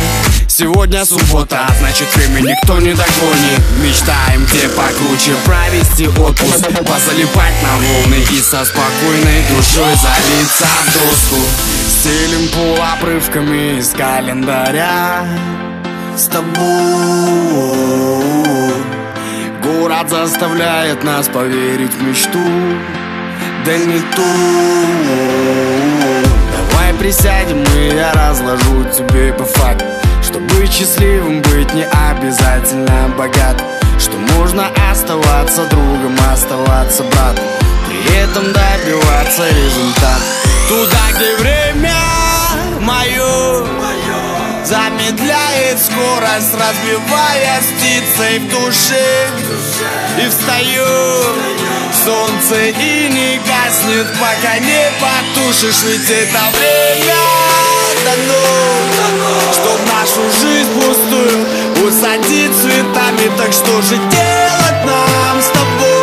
Сегодня 0.50 1.06
суббота, 1.06 1.68
а 1.70 1.74
значит 1.80 2.14
время 2.18 2.42
никто 2.42 2.78
не 2.80 2.94
догонит. 2.94 3.62
Мечтаем 3.82 4.46
где 4.46 4.68
покруче 4.68 5.36
провести 5.46 6.10
отпуск 6.10 6.68
Позалипать 6.86 7.54
на 7.64 7.78
волны 7.78 8.22
и 8.30 8.42
со 8.42 8.66
спокойной 8.66 9.44
душой 9.48 9.96
залиться 9.96 10.66
в 10.66 10.94
доску 10.96 11.79
Стелим 12.00 12.48
пол 12.54 12.78
обрывками 12.94 13.78
из 13.78 13.90
календаря. 13.90 15.26
С 16.16 16.28
тобой. 16.28 16.48
Город 19.62 20.10
заставляет 20.10 21.04
нас 21.04 21.28
поверить 21.28 21.94
в 21.94 22.02
мечту. 22.02 22.40
Да 23.66 23.78
не 23.78 24.00
ту. 24.16 24.24
Давай 26.72 26.94
присядем 26.94 27.66
и 27.76 27.94
я 27.94 28.14
разложу 28.14 28.86
тебе 28.98 29.34
по 29.34 29.44
факту 29.44 29.84
Что 30.24 30.40
быть 30.40 30.72
счастливым 30.72 31.42
быть 31.42 31.74
не 31.74 31.84
обязательно 31.84 33.14
богат 33.18 33.62
Что 34.00 34.16
можно 34.38 34.68
оставаться 34.90 35.66
другом, 35.70 36.16
оставаться 36.32 37.04
братом 37.04 37.44
При 37.90 38.16
этом 38.16 38.54
добиваться 38.54 39.50
результата 39.50 40.49
Туда, 40.70 41.12
где 41.16 41.36
время 41.38 41.96
мое 42.80 43.66
Замедляет 44.64 45.80
скорость, 45.80 46.54
разбивая 46.54 47.60
птицей 47.60 48.38
в 48.38 48.50
душе. 48.50 49.30
И 50.24 50.30
встаю 50.30 50.86
солнце 52.06 52.68
и 52.68 53.10
не 53.10 53.40
гаснет, 53.40 54.08
пока 54.20 54.60
не 54.60 54.92
потушишь 55.02 55.82
Ведь 55.86 56.08
это 56.08 56.40
время 56.56 57.16
дано, 58.06 59.52
чтоб 59.52 59.80
нашу 59.92 60.22
жизнь 60.40 60.70
пустую 60.76 61.88
усадить 61.88 62.56
цветами. 62.62 63.32
Так 63.38 63.52
что 63.54 63.82
же 63.82 63.98
делать 63.98 64.86
нам 64.86 65.42
с 65.42 65.48
тобой, 65.48 65.99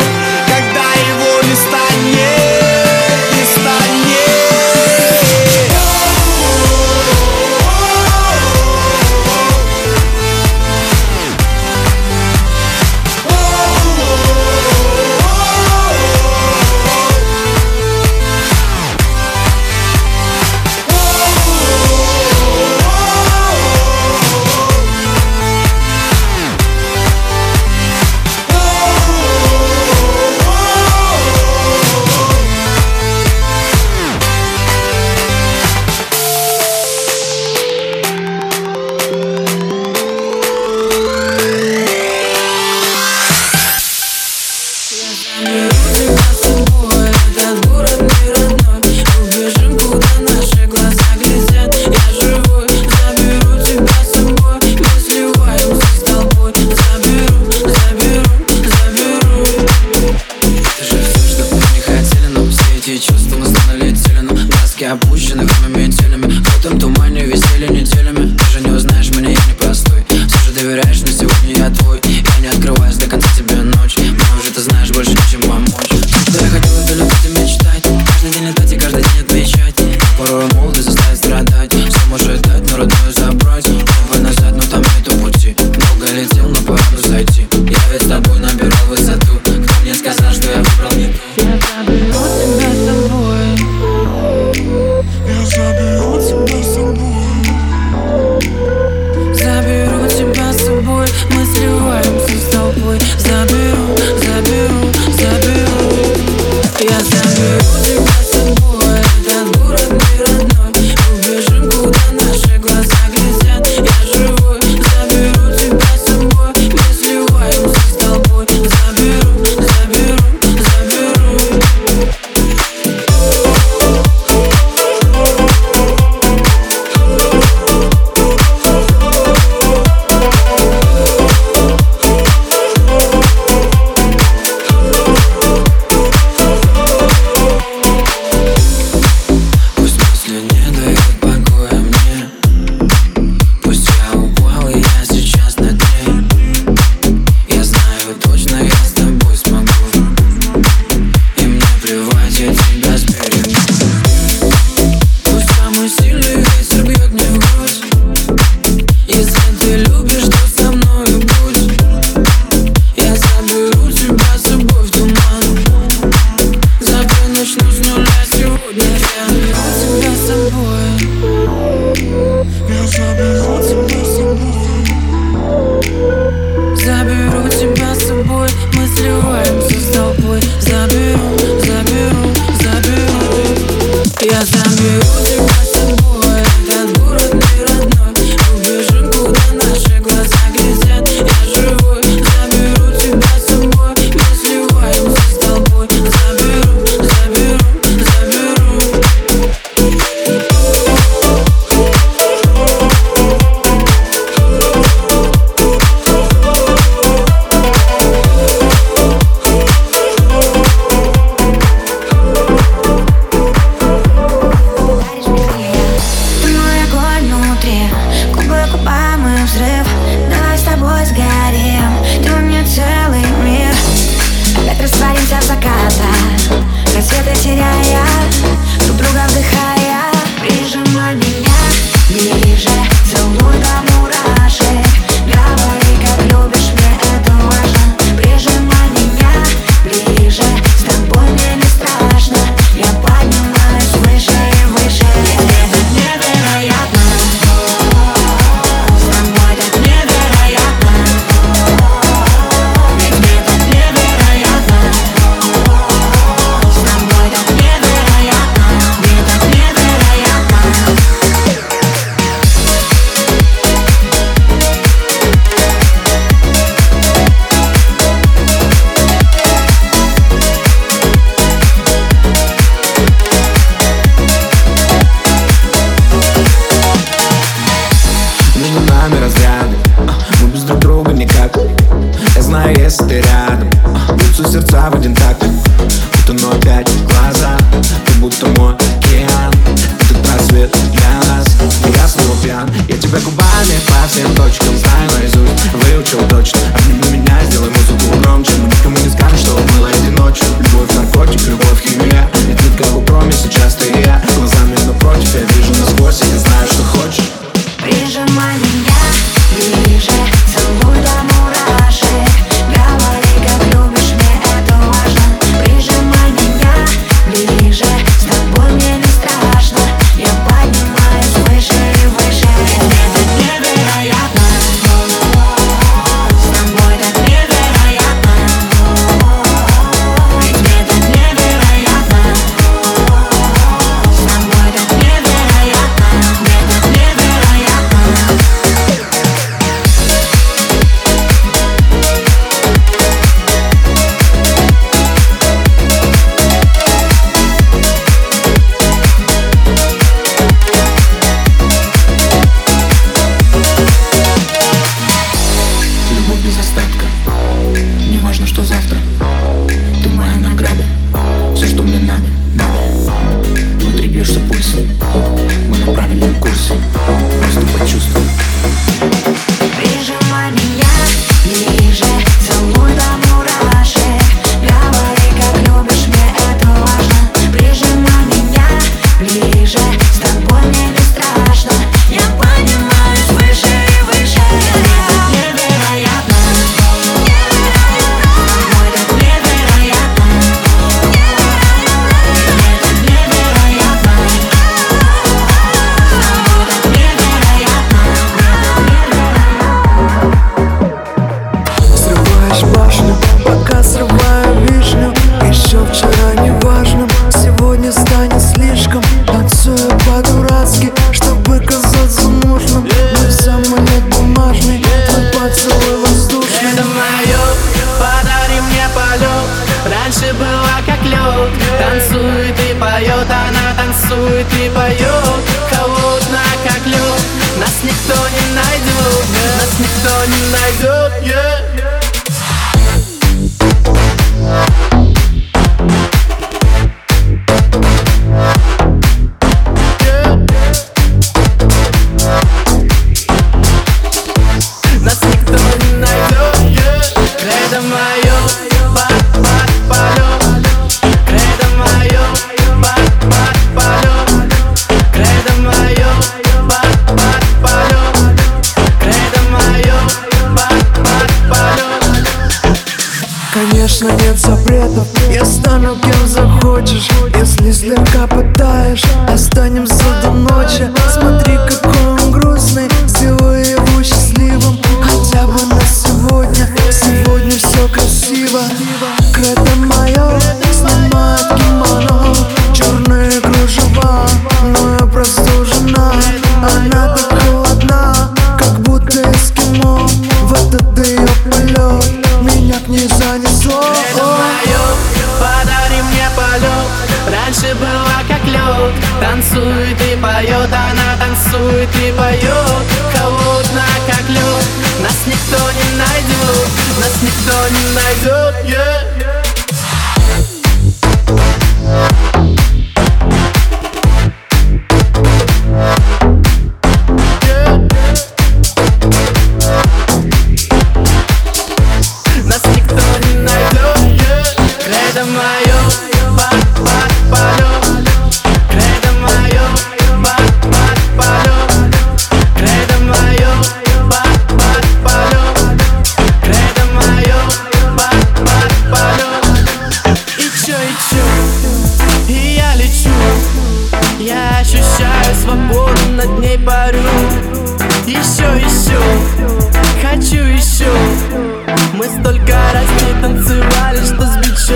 Только 552.27 552.57
раз 552.73 552.83
мы 553.03 553.21
танцевали, 553.21 554.03
что 554.03 554.21
с 554.21 554.35
бичом 554.39 554.75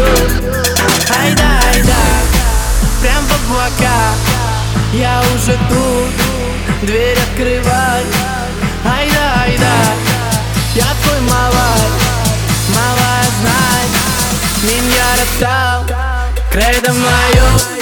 Айда, 1.19 1.59
айда, 1.73 2.03
прям 3.01 3.25
в 3.25 3.51
облака. 3.51 4.13
Я 4.93 5.21
уже 5.35 5.59
тут, 5.67 6.87
дверь 6.87 7.17
открывай. 7.17 8.05
Айда, 8.85 9.41
айда, 9.43 9.75
я 10.75 10.85
твой 11.03 11.19
малай 11.29 11.89
Малая, 12.69 13.25
знай, 13.41 13.85
меня 14.63 15.05
роптал 15.19 15.97
Кредо 16.51 16.93
мое 16.93 17.80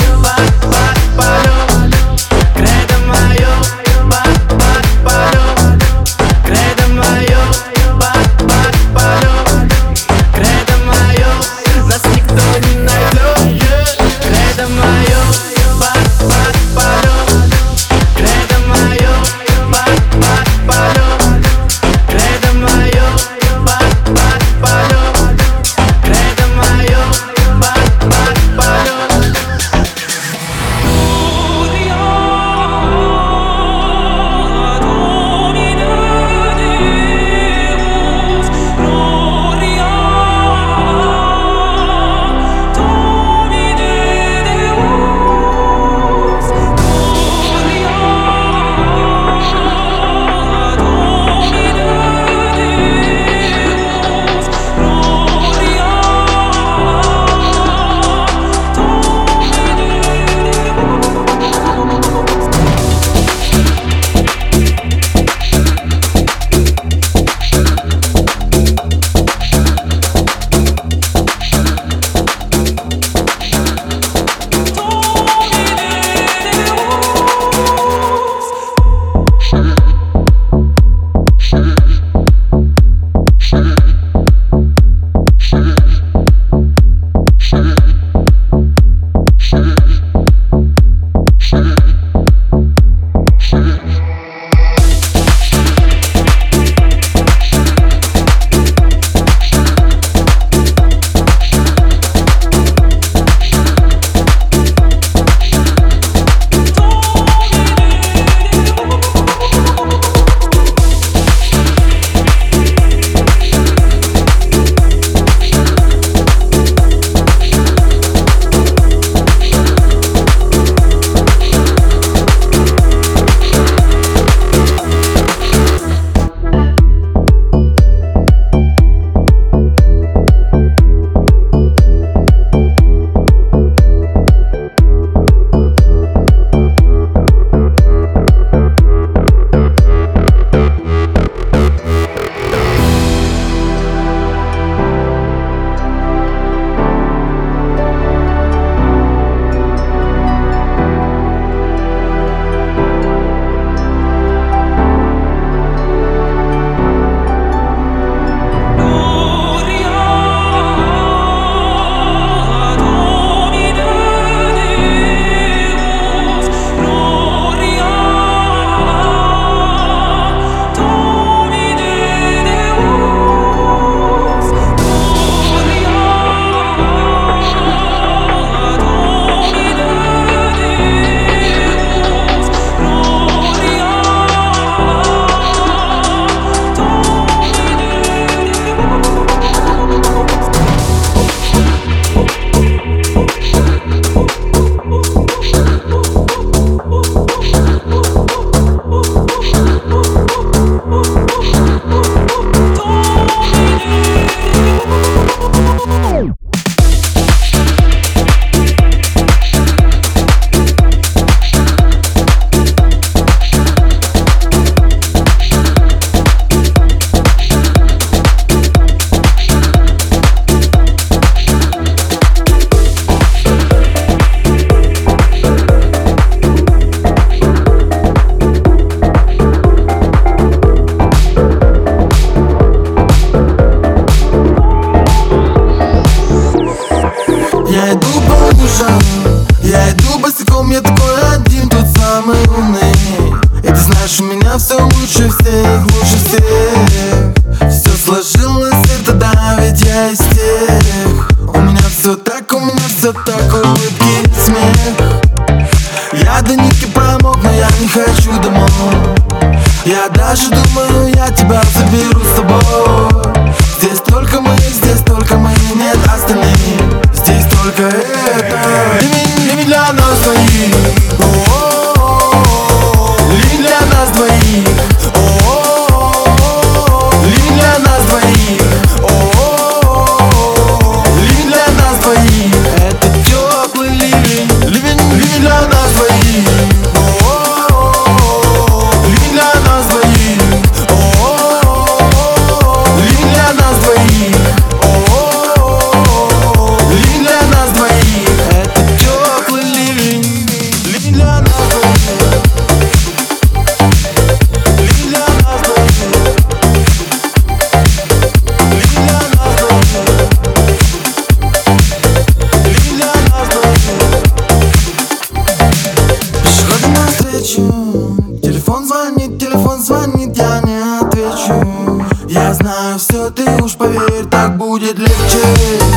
Теперь 324.19 324.31
так 324.31 324.57
будет 324.57 324.99
легче. 324.99 325.88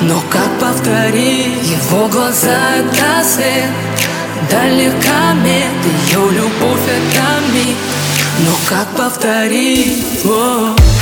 Но 0.00 0.20
как 0.30 0.58
повторить 0.60 1.68
его 1.68 2.08
глаза 2.08 2.76
это 2.76 3.24
свет 3.24 3.70
Дальних 4.50 4.92
комет, 4.92 5.72
ее 6.08 6.30
любовь 6.30 6.80
это 6.86 7.52
миг 7.52 7.76
Но 8.40 8.52
как 8.68 8.88
повторить? 8.96 10.04
О 10.24 10.28
-о 10.28 10.76
-о. 10.76 10.93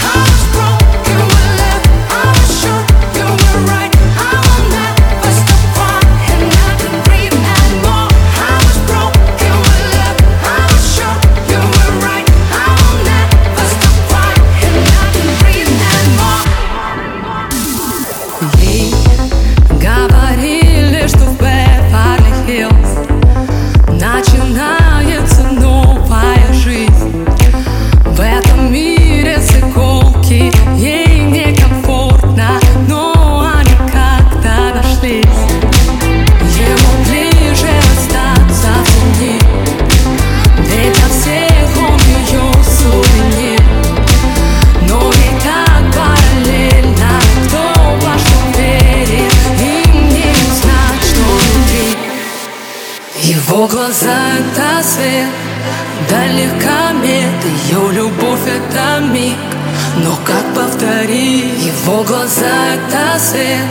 на 63.13 63.19
свет 63.19 63.67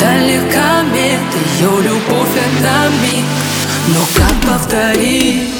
Дальних 0.00 0.40
комет 0.50 1.20
Ее 1.58 1.82
любовь 1.82 2.28
это 2.34 2.90
миг 3.02 3.24
Но 3.88 4.00
как 4.16 4.52
повторить? 4.52 5.50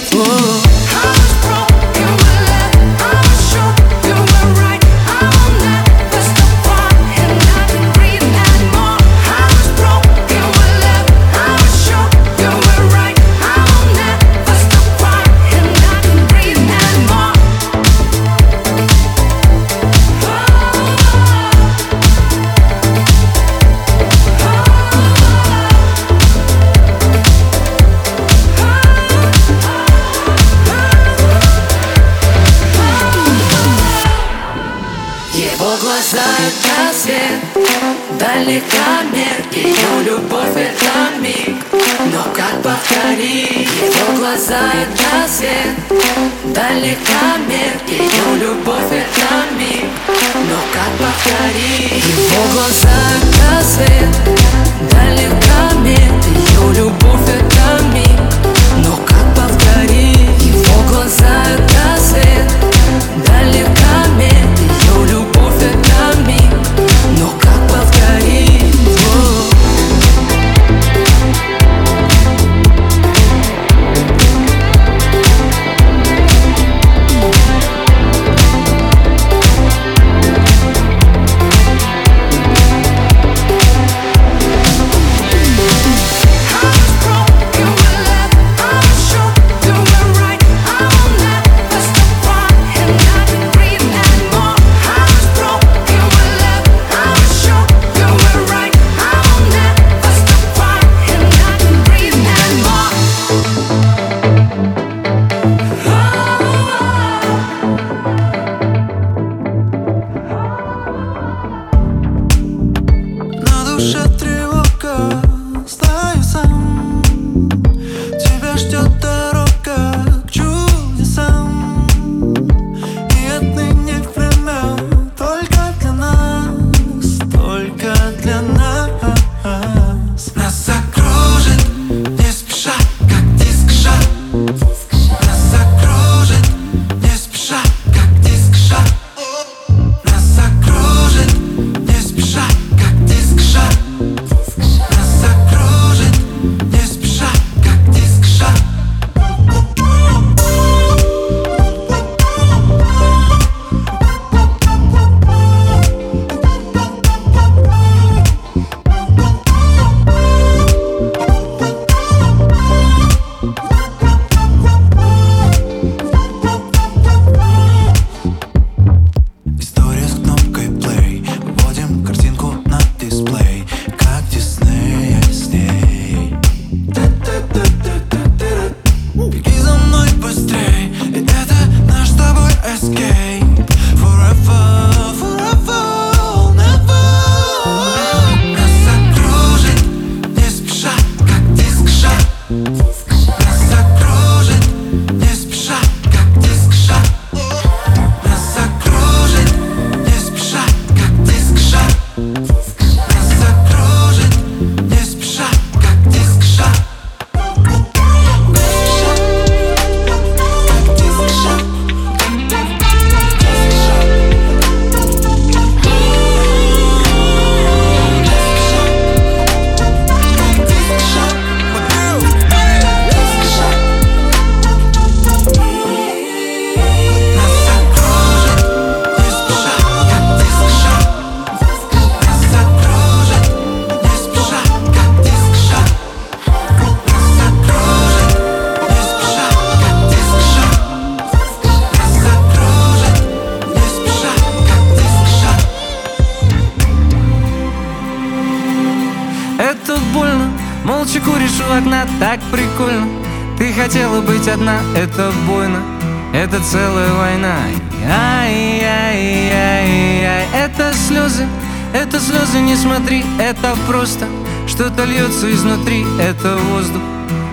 Это 263.39 263.77
просто 263.87 264.27
что-то 264.67 265.05
льется 265.05 265.53
изнутри, 265.53 266.07
это 266.19 266.57
воздух 266.57 267.03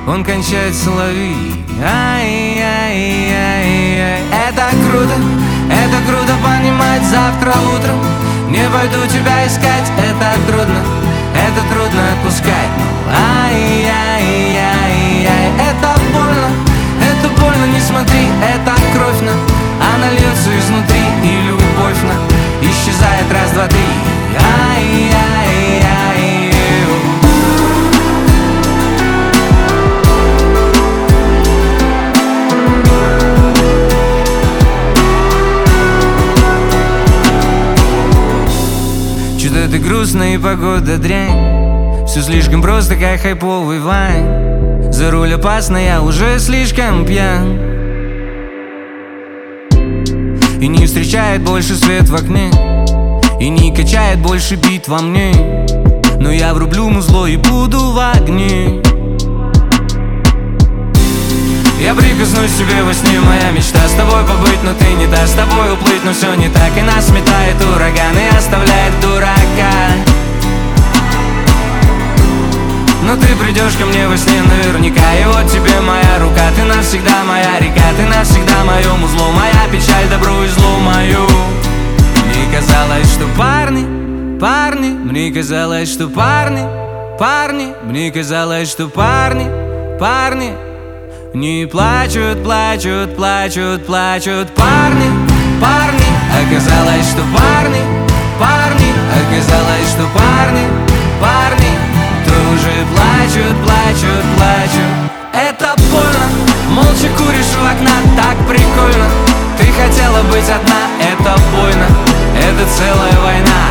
Он 0.07 0.23
кончает 0.23 0.73
лови. 0.87 1.35
Ай-яй-яй-яй. 1.83 4.21
Это 4.31 4.69
круто, 4.87 5.15
это 5.69 5.97
круто 6.07 6.37
понимать 6.41 7.03
Завтра 7.03 7.51
утром. 7.75 7.99
Не 8.49 8.69
пойду 8.69 9.05
тебя 9.07 9.45
искать 9.45 9.91
Это 9.97 10.37
трудно, 10.47 10.79
это 11.35 11.61
трудно 11.73 12.13
отпускать. 12.13 12.71
Ай-яй-яй-яй. 13.43 15.51
Это 15.69 15.89
больно, 16.13 16.49
это 17.01 17.27
больно, 17.41 17.65
не 17.73 17.81
смотри 17.81 18.29
Это 18.41 18.73
кровь 18.93 19.21
на, 19.21 19.33
она 19.93 20.09
льется 20.11 20.49
изнутри 20.57 21.03
И 21.23 21.41
любовь 21.47 22.01
на, 22.03 22.15
исчезает 22.65 23.29
раз, 23.31 23.51
два, 23.51 23.67
три. 23.67 23.85
Ай-яй 24.39 25.42
грустно 40.03 40.33
и 40.33 40.37
погода 40.37 40.97
дрянь. 40.97 42.05
Все 42.05 42.21
слишком 42.21 42.61
просто, 42.61 42.97
как 42.97 43.21
хайповый 43.21 43.79
вайн. 43.79 44.91
За 44.91 45.09
руль 45.09 45.33
опасно, 45.33 45.77
я 45.77 46.01
уже 46.01 46.39
слишком 46.39 47.05
пьян. 47.05 47.57
И 50.59 50.67
не 50.67 50.85
встречает 50.87 51.41
больше 51.43 51.75
свет 51.75 52.09
в 52.09 52.15
окне. 52.15 52.51
И 53.39 53.47
не 53.47 53.73
качает 53.73 54.19
больше 54.19 54.55
бит 54.55 54.89
во 54.89 54.99
мне. 54.99 55.31
Но 56.19 56.29
я 56.31 56.53
врублю 56.53 56.89
музло 56.89 57.25
и 57.25 57.37
буду 57.37 57.79
в 57.93 57.97
огне 57.97 58.81
я 61.83 61.93
прикоснусь 61.93 62.55
тебе 62.55 62.81
во 62.83 62.93
сне, 62.93 63.19
моя 63.19 63.51
мечта 63.51 63.79
С 63.87 63.93
тобой 63.93 64.23
побыть, 64.25 64.63
но 64.63 64.73
ты 64.73 64.93
не 64.93 65.05
дашь 65.07 65.29
С 65.29 65.33
тобой 65.33 65.73
уплыть, 65.73 66.03
но 66.03 66.13
все 66.13 66.33
не 66.35 66.47
так 66.49 66.71
И 66.77 66.81
нас 66.81 67.09
метает 67.09 67.61
ураган 67.61 68.17
и 68.17 68.35
оставляет 68.37 68.99
дурака. 69.01 69.73
Но 73.03 73.17
ты 73.17 73.35
придешь 73.35 73.73
ко 73.73 73.85
мне 73.85 74.07
во 74.07 74.15
сне 74.15 74.41
наверняка 74.41 75.13
И 75.19 75.25
вот 75.25 75.51
тебе 75.51 75.81
моя 75.81 76.19
рука 76.19 76.49
Ты 76.55 76.63
навсегда 76.63 77.23
моя 77.25 77.59
река 77.59 77.83
Ты 77.97 78.05
навсегда 78.05 78.63
мое 78.63 78.93
музло 78.93 79.29
Моя 79.31 79.67
печаль 79.69 80.07
добру 80.09 80.41
и 80.41 80.47
злу 80.47 80.79
мою. 80.79 81.27
Мне 82.27 82.57
казалось, 82.57 83.11
что 83.11 83.27
парни, 83.37 84.39
парни 84.39 84.89
Мне 84.89 85.31
казалось, 85.31 85.91
что 85.91 86.07
парни, 86.07 86.61
парни 87.19 87.73
Мне 87.83 88.09
казалось, 88.09 88.71
что 88.71 88.87
парни, 88.87 89.47
парни 89.99 90.53
не 91.33 91.65
плачут, 91.65 92.43
плачут, 92.43 93.15
плачут, 93.15 93.85
плачут 93.85 94.49
парни, 94.53 95.09
парни. 95.59 96.05
Оказалось, 96.29 97.09
что 97.09 97.23
парни, 97.33 97.81
парни. 98.39 98.93
Оказалось, 99.11 99.89
что 99.89 100.03
парни, 100.13 100.65
парни. 101.19 101.71
Тоже 102.25 102.85
плачут, 102.93 103.55
плачут, 103.63 104.23
плачут. 104.37 104.91
Это 105.33 105.73
больно, 105.91 106.27
молча 106.69 107.09
куришь 107.17 107.57
у 107.59 107.65
окна 107.65 107.97
Так 108.15 108.37
прикольно, 108.47 109.07
ты 109.57 109.65
хотела 109.71 110.21
быть 110.31 110.49
одна 110.49 110.81
Это 110.99 111.35
больно, 111.51 111.87
это 112.37 112.63
целая 112.77 113.17
война. 113.23 113.63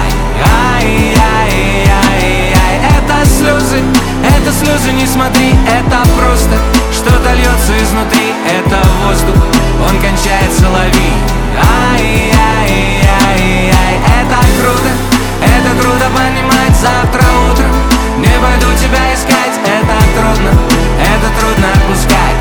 Ай-яй-яй-яй 0.74 2.52
Это 2.98 3.16
слезы, 3.28 3.80
слезы, 4.52 4.92
не 4.92 5.06
смотри 5.06 5.54
Это 5.66 6.02
просто 6.18 6.56
что-то 6.92 7.32
льется 7.32 7.76
изнутри, 7.82 8.34
это 8.46 8.78
воздух 9.04 9.36
Он 9.88 9.98
кончается, 10.00 10.68
лови. 10.68 11.12
Ай-яй-яй-яй 11.92 13.94
Это 14.20 14.38
круто, 14.58 14.90
это 15.40 15.70
круто 15.80 16.06
понимать. 16.14 16.76
Завтра 16.80 17.24
утром 17.50 17.74
не 18.18 18.34
пойду 18.42 18.70
тебя 18.78 19.02
искать. 19.14 19.56
Это 19.64 19.96
трудно, 20.16 20.50
это 21.00 21.28
трудно 21.38 21.66
отпускать. 21.74 22.38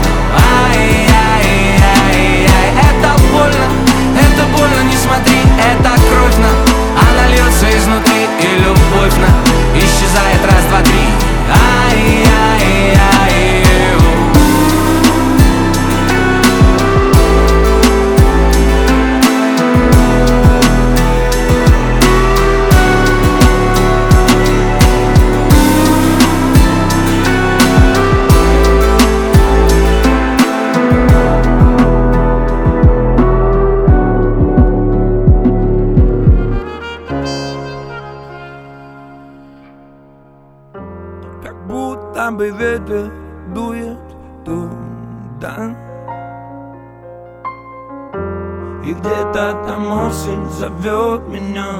Ай-яй-яй-яй 0.67 2.67
Это 2.89 3.09
больно, 3.31 3.65
это 4.15 4.43
больно, 4.55 4.81
не 4.83 4.97
смотри. 4.97 5.39
Это 5.57 5.91
кровь 6.09 6.37
на, 6.37 6.51
она 7.01 7.23
льется 7.31 7.67
изнутри 7.77 8.20
И 8.43 8.57
любовь 8.57 9.17
на, 9.17 9.29
исчезает. 9.77 10.41
Раз, 10.43 10.65
два, 10.65 10.81
три. 10.81 11.05
Ай-яй-яй 11.87 13.21
Бы 42.41 42.49
ветер 42.49 43.11
дует 43.53 43.99
туда. 44.43 45.75
И 48.83 48.93
где-то 48.93 49.63
там 49.67 50.07
осень 50.07 50.49
зовет 50.49 51.27
меня. 51.27 51.71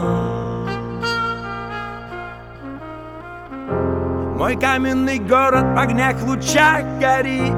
Мой 4.38 4.56
каменный 4.56 5.18
город 5.18 5.66
в 5.74 5.80
огнях 5.80 6.22
лучах 6.28 6.84
горит. 7.00 7.56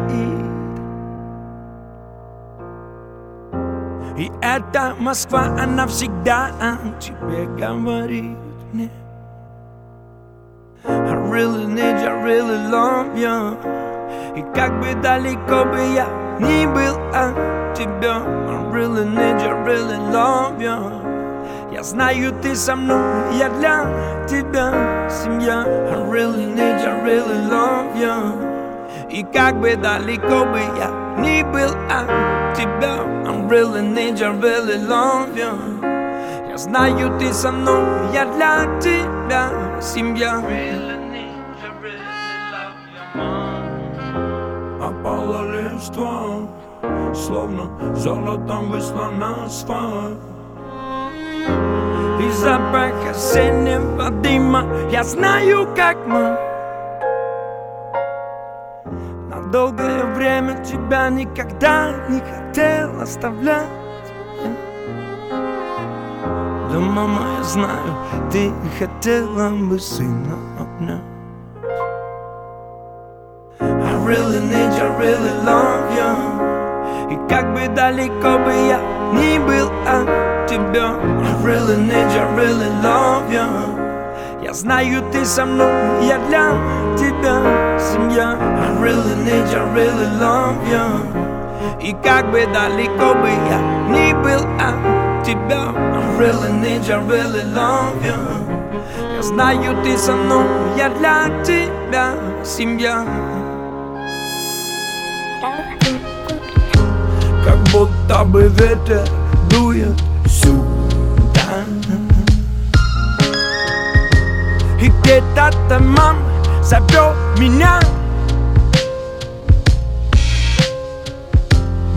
И 4.17 4.31
эта 4.41 4.95
Москва, 4.97 5.41
она 5.61 5.87
всегда 5.87 6.51
о 6.61 7.01
тебе 7.01 7.47
говорит 7.47 8.37
мне 8.71 8.89
really 11.29 11.65
need 11.65 12.01
you, 12.01 12.13
really 12.23 12.57
love 12.69 13.17
you 13.17 13.57
И 14.35 14.41
как 14.55 14.79
бы 14.79 14.93
далеко 15.01 15.65
бы 15.65 15.79
я 15.93 16.07
ни 16.39 16.65
был 16.65 16.95
от 17.13 17.75
тебя 17.75 18.21
I 18.47 18.71
really 18.71 19.05
need 19.05 19.41
you, 19.41 19.53
really 19.65 19.97
love 20.11 20.59
you 20.59 21.03
Я 21.71 21.83
знаю, 21.83 22.33
ты 22.41 22.55
со 22.55 22.75
мной, 22.75 23.35
я 23.37 23.49
для 23.49 23.85
тебя 24.27 25.09
семья 25.09 25.63
I 25.65 26.09
really 26.09 26.45
need 26.45 26.81
you, 26.83 27.03
really 27.03 27.47
love 27.49 27.95
you 27.95 29.09
И 29.09 29.23
как 29.23 29.59
бы 29.59 29.75
далеко 29.75 30.45
бы 30.45 30.59
я 30.77 30.89
ни 31.19 31.43
был 31.43 31.71
от 31.89 32.55
тебя 32.55 33.03
I 33.25 33.47
really 33.47 33.81
need 33.81 34.19
you, 34.19 34.31
really 34.39 34.77
love 34.87 35.35
you 35.35 35.83
Я 36.49 36.57
знаю, 36.57 37.17
ты 37.19 37.33
со 37.33 37.51
мной, 37.51 38.13
я 38.13 38.25
для 38.25 38.79
тебя 38.79 39.49
семья 39.81 40.37
Опала 40.37 40.92
листва, 45.83 46.47
словно 47.13 47.95
золотом 47.95 48.71
выслана 48.71 49.45
асфальт. 49.45 50.17
И 52.21 52.29
запах 52.31 52.93
осеннего 53.09 54.09
дыма 54.09 54.65
Я 54.89 55.03
знаю, 55.03 55.67
как 55.75 55.97
мы. 56.07 56.37
На 59.29 59.51
долгое 59.51 60.05
время 60.15 60.63
тебя 60.63 61.09
никогда 61.09 61.91
не 62.09 62.21
хотел 62.21 63.01
оставлять. 63.01 63.67
Да, 66.71 66.79
мама, 66.79 67.21
я 67.37 67.43
знаю, 67.43 67.93
ты 68.31 68.51
хотела 68.79 69.49
бы 69.49 69.77
сына 69.79 70.37
обнять 70.59 71.12
really 74.03 74.39
need 74.39 74.71
you, 74.77 74.87
really 74.99 75.33
love 75.43 75.85
you 75.97 76.11
И 77.11 77.15
как 77.29 77.53
бы 77.53 77.67
далеко 77.67 78.37
бы 78.39 78.51
я 78.67 78.79
ни 79.13 79.37
был 79.39 79.69
от 79.87 80.47
тебя 80.47 80.95
I 80.95 81.43
really 81.43 81.77
need 81.77 82.09
you, 82.13 82.25
really 82.35 82.69
love 82.81 83.29
you 83.31 84.43
Я 84.43 84.53
знаю, 84.53 85.03
ты 85.11 85.25
со 85.25 85.45
мной, 85.45 85.71
я 86.05 86.17
для 86.27 86.51
тебя 86.97 87.79
семья 87.79 88.37
I 88.39 88.81
really 88.81 89.15
need 89.23 89.47
you, 89.51 89.63
really 89.73 90.07
love 90.19 90.57
you 90.69 91.81
И 91.81 91.95
как 92.03 92.29
бы 92.31 92.45
далеко 92.45 93.13
бы 93.15 93.29
я 93.29 93.59
ни 93.89 94.13
был 94.13 94.43
от 94.59 95.23
тебя 95.25 95.71
I 95.75 96.17
really 96.17 96.51
need 96.61 96.87
you, 96.87 96.99
really 97.07 97.43
love 97.53 97.95
you 98.03 98.43
знаю, 99.23 99.81
ты 99.83 99.97
со 99.97 100.13
мной, 100.13 100.45
я 100.77 100.89
для 100.89 101.29
тебя 101.43 102.13
семья 102.43 103.05
Как 107.43 107.57
будто 107.73 108.23
бы 108.23 108.43
ветер 108.43 109.05
дует 109.49 110.01
сюда. 110.25 111.65
И 114.81 114.87
где-то 114.87 115.51
там 115.67 115.93
мама 115.93 116.21
зовет 116.63 117.13
меня. 117.37 117.81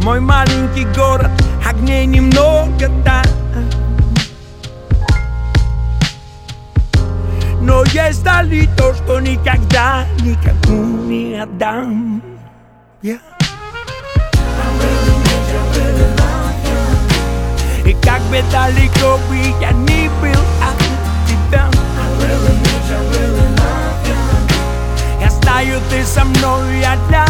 Мой 0.03 0.19
маленький 0.19 0.85
город, 0.97 1.31
огней 1.65 2.05
немного, 2.07 2.89
да. 3.05 3.23
Но 7.61 7.85
есть 7.85 8.23
вдали 8.23 8.69
то, 8.77 8.93
что 8.93 9.21
никогда 9.21 10.05
никому 10.21 11.05
не 11.05 11.41
отдам. 11.41 12.23
Yeah. 13.03 13.36
И 17.87 17.95
как 18.03 18.21
бы 18.23 18.43
далеко 18.51 19.19
бы 19.29 19.37
я 19.61 19.71
ни 19.71 20.09
был 20.21 20.41
от 20.61 20.77
тебя 21.29 21.71
really 22.21 22.55
need 22.59 22.85
you, 22.91 22.99
really 23.13 23.47
Я 25.21 25.31
знаю, 25.31 25.81
ты 25.89 26.05
со 26.05 26.25
мной, 26.25 26.81
я 26.81 26.97
для 27.09 27.26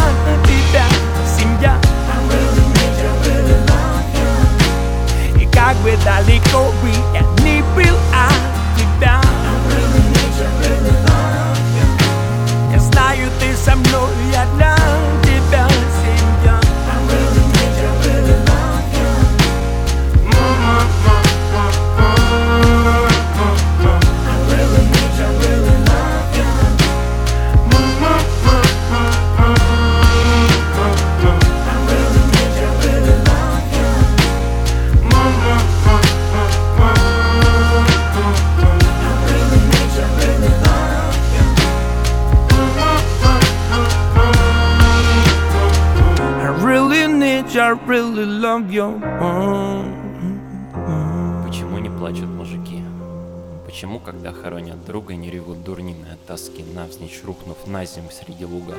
навзничь 56.87 57.23
рухнув 57.25 57.57
на 57.67 57.85
землю 57.85 58.11
среди 58.11 58.45
луга? 58.45 58.75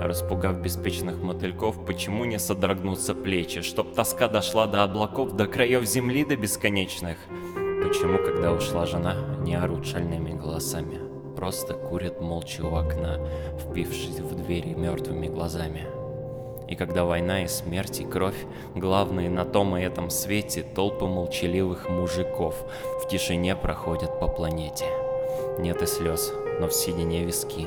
Распугав 0.00 0.60
беспечных 0.62 1.20
мотыльков, 1.22 1.84
почему 1.84 2.24
не 2.24 2.38
содрогнутся 2.38 3.14
плечи, 3.14 3.62
чтоб 3.62 3.94
тоска 3.94 4.28
дошла 4.28 4.66
до 4.66 4.84
облаков, 4.84 5.32
до 5.32 5.46
краев 5.46 5.84
земли, 5.84 6.24
до 6.24 6.36
бесконечных? 6.36 7.16
Почему, 7.82 8.18
когда 8.18 8.52
ушла 8.52 8.86
жена, 8.86 9.16
не 9.40 9.56
орут 9.56 9.86
шальными 9.86 10.30
голосами, 10.30 11.00
просто 11.36 11.74
курят 11.74 12.20
молча 12.20 12.62
у 12.62 12.74
окна, 12.74 13.18
впившись 13.58 14.20
в 14.20 14.34
двери 14.36 14.74
мертвыми 14.74 15.26
глазами? 15.26 15.86
И 16.68 16.76
когда 16.76 17.04
война 17.04 17.42
и 17.42 17.48
смерть 17.48 18.00
и 18.00 18.04
кровь, 18.04 18.46
главные 18.76 19.28
на 19.28 19.44
том 19.44 19.76
и 19.76 19.82
этом 19.82 20.08
свете 20.10 20.62
толпы 20.62 21.06
молчаливых 21.06 21.88
мужиков 21.88 22.54
в 23.02 23.08
тишине 23.08 23.56
проходят 23.56 24.20
по 24.20 24.28
планете. 24.28 24.86
Нет 25.58 25.82
и 25.82 25.86
слез, 25.86 26.32
но 26.62 26.68
в 26.68 26.72
седине 26.72 27.24
виски. 27.24 27.66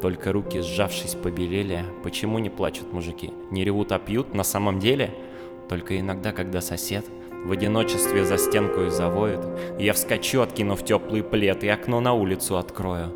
Только 0.00 0.32
руки, 0.32 0.60
сжавшись, 0.60 1.14
побелели. 1.14 1.84
Почему 2.02 2.38
не 2.38 2.48
плачут 2.48 2.90
мужики? 2.90 3.32
Не 3.50 3.64
ревут, 3.64 3.92
а 3.92 3.98
пьют? 3.98 4.32
На 4.32 4.44
самом 4.44 4.78
деле? 4.78 5.14
Только 5.68 6.00
иногда, 6.00 6.32
когда 6.32 6.62
сосед 6.62 7.04
в 7.44 7.52
одиночестве 7.52 8.24
за 8.24 8.38
стенку 8.38 8.80
и 8.80 8.88
завоет, 8.88 9.40
я 9.78 9.92
вскочу, 9.92 10.40
откинув 10.40 10.82
теплый 10.82 11.22
плед, 11.22 11.64
и 11.64 11.68
окно 11.68 12.00
на 12.00 12.14
улицу 12.14 12.56
открою. 12.56 13.12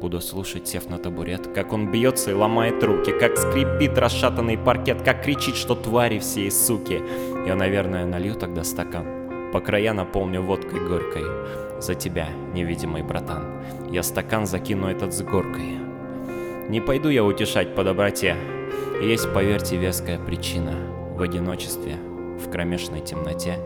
Буду 0.00 0.20
слушать, 0.20 0.68
сев 0.68 0.88
на 0.88 0.98
табурет, 0.98 1.48
как 1.48 1.72
он 1.72 1.90
бьется 1.90 2.30
и 2.30 2.34
ломает 2.34 2.84
руки, 2.84 3.12
как 3.18 3.36
скрипит 3.36 3.98
расшатанный 3.98 4.58
паркет, 4.58 5.02
как 5.02 5.24
кричит, 5.24 5.56
что 5.56 5.74
твари 5.74 6.20
все 6.20 6.46
и 6.46 6.50
суки. 6.50 7.02
Я, 7.48 7.56
наверное, 7.56 8.06
налью 8.06 8.36
тогда 8.36 8.62
стакан, 8.62 9.50
по 9.52 9.58
края 9.60 9.92
наполню 9.92 10.40
водкой 10.40 10.78
горькой. 10.86 11.24
За 11.82 11.96
тебя, 11.96 12.28
невидимый 12.54 13.02
братан, 13.02 13.42
я 13.90 14.04
стакан 14.04 14.46
закину 14.46 14.86
этот 14.86 15.12
с 15.12 15.20
горкой. 15.20 15.80
Не 16.68 16.80
пойду 16.80 17.08
я 17.08 17.24
утешать 17.24 17.74
по 17.74 17.82
доброте, 17.82 18.36
есть, 19.02 19.34
поверьте, 19.34 19.76
веская 19.76 20.20
причина. 20.20 20.76
В 21.16 21.20
одиночестве, 21.20 21.96
в 22.38 22.48
кромешной 22.52 23.00
темноте 23.00 23.58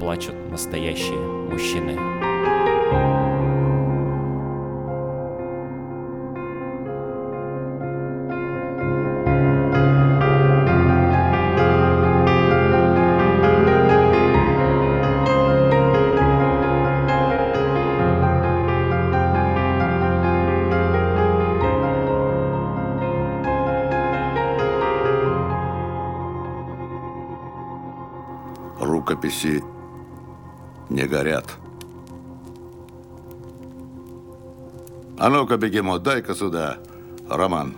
плачут 0.00 0.34
настоящие 0.50 1.16
мужчины. 1.16 3.19
Рукописи 29.40 29.64
не 30.90 31.06
горят. 31.06 31.46
А 35.18 35.28
ну-ка, 35.28 35.56
бегемот, 35.56 36.02
дай-ка 36.02 36.34
сюда, 36.34 36.78
Роман. 37.28 37.74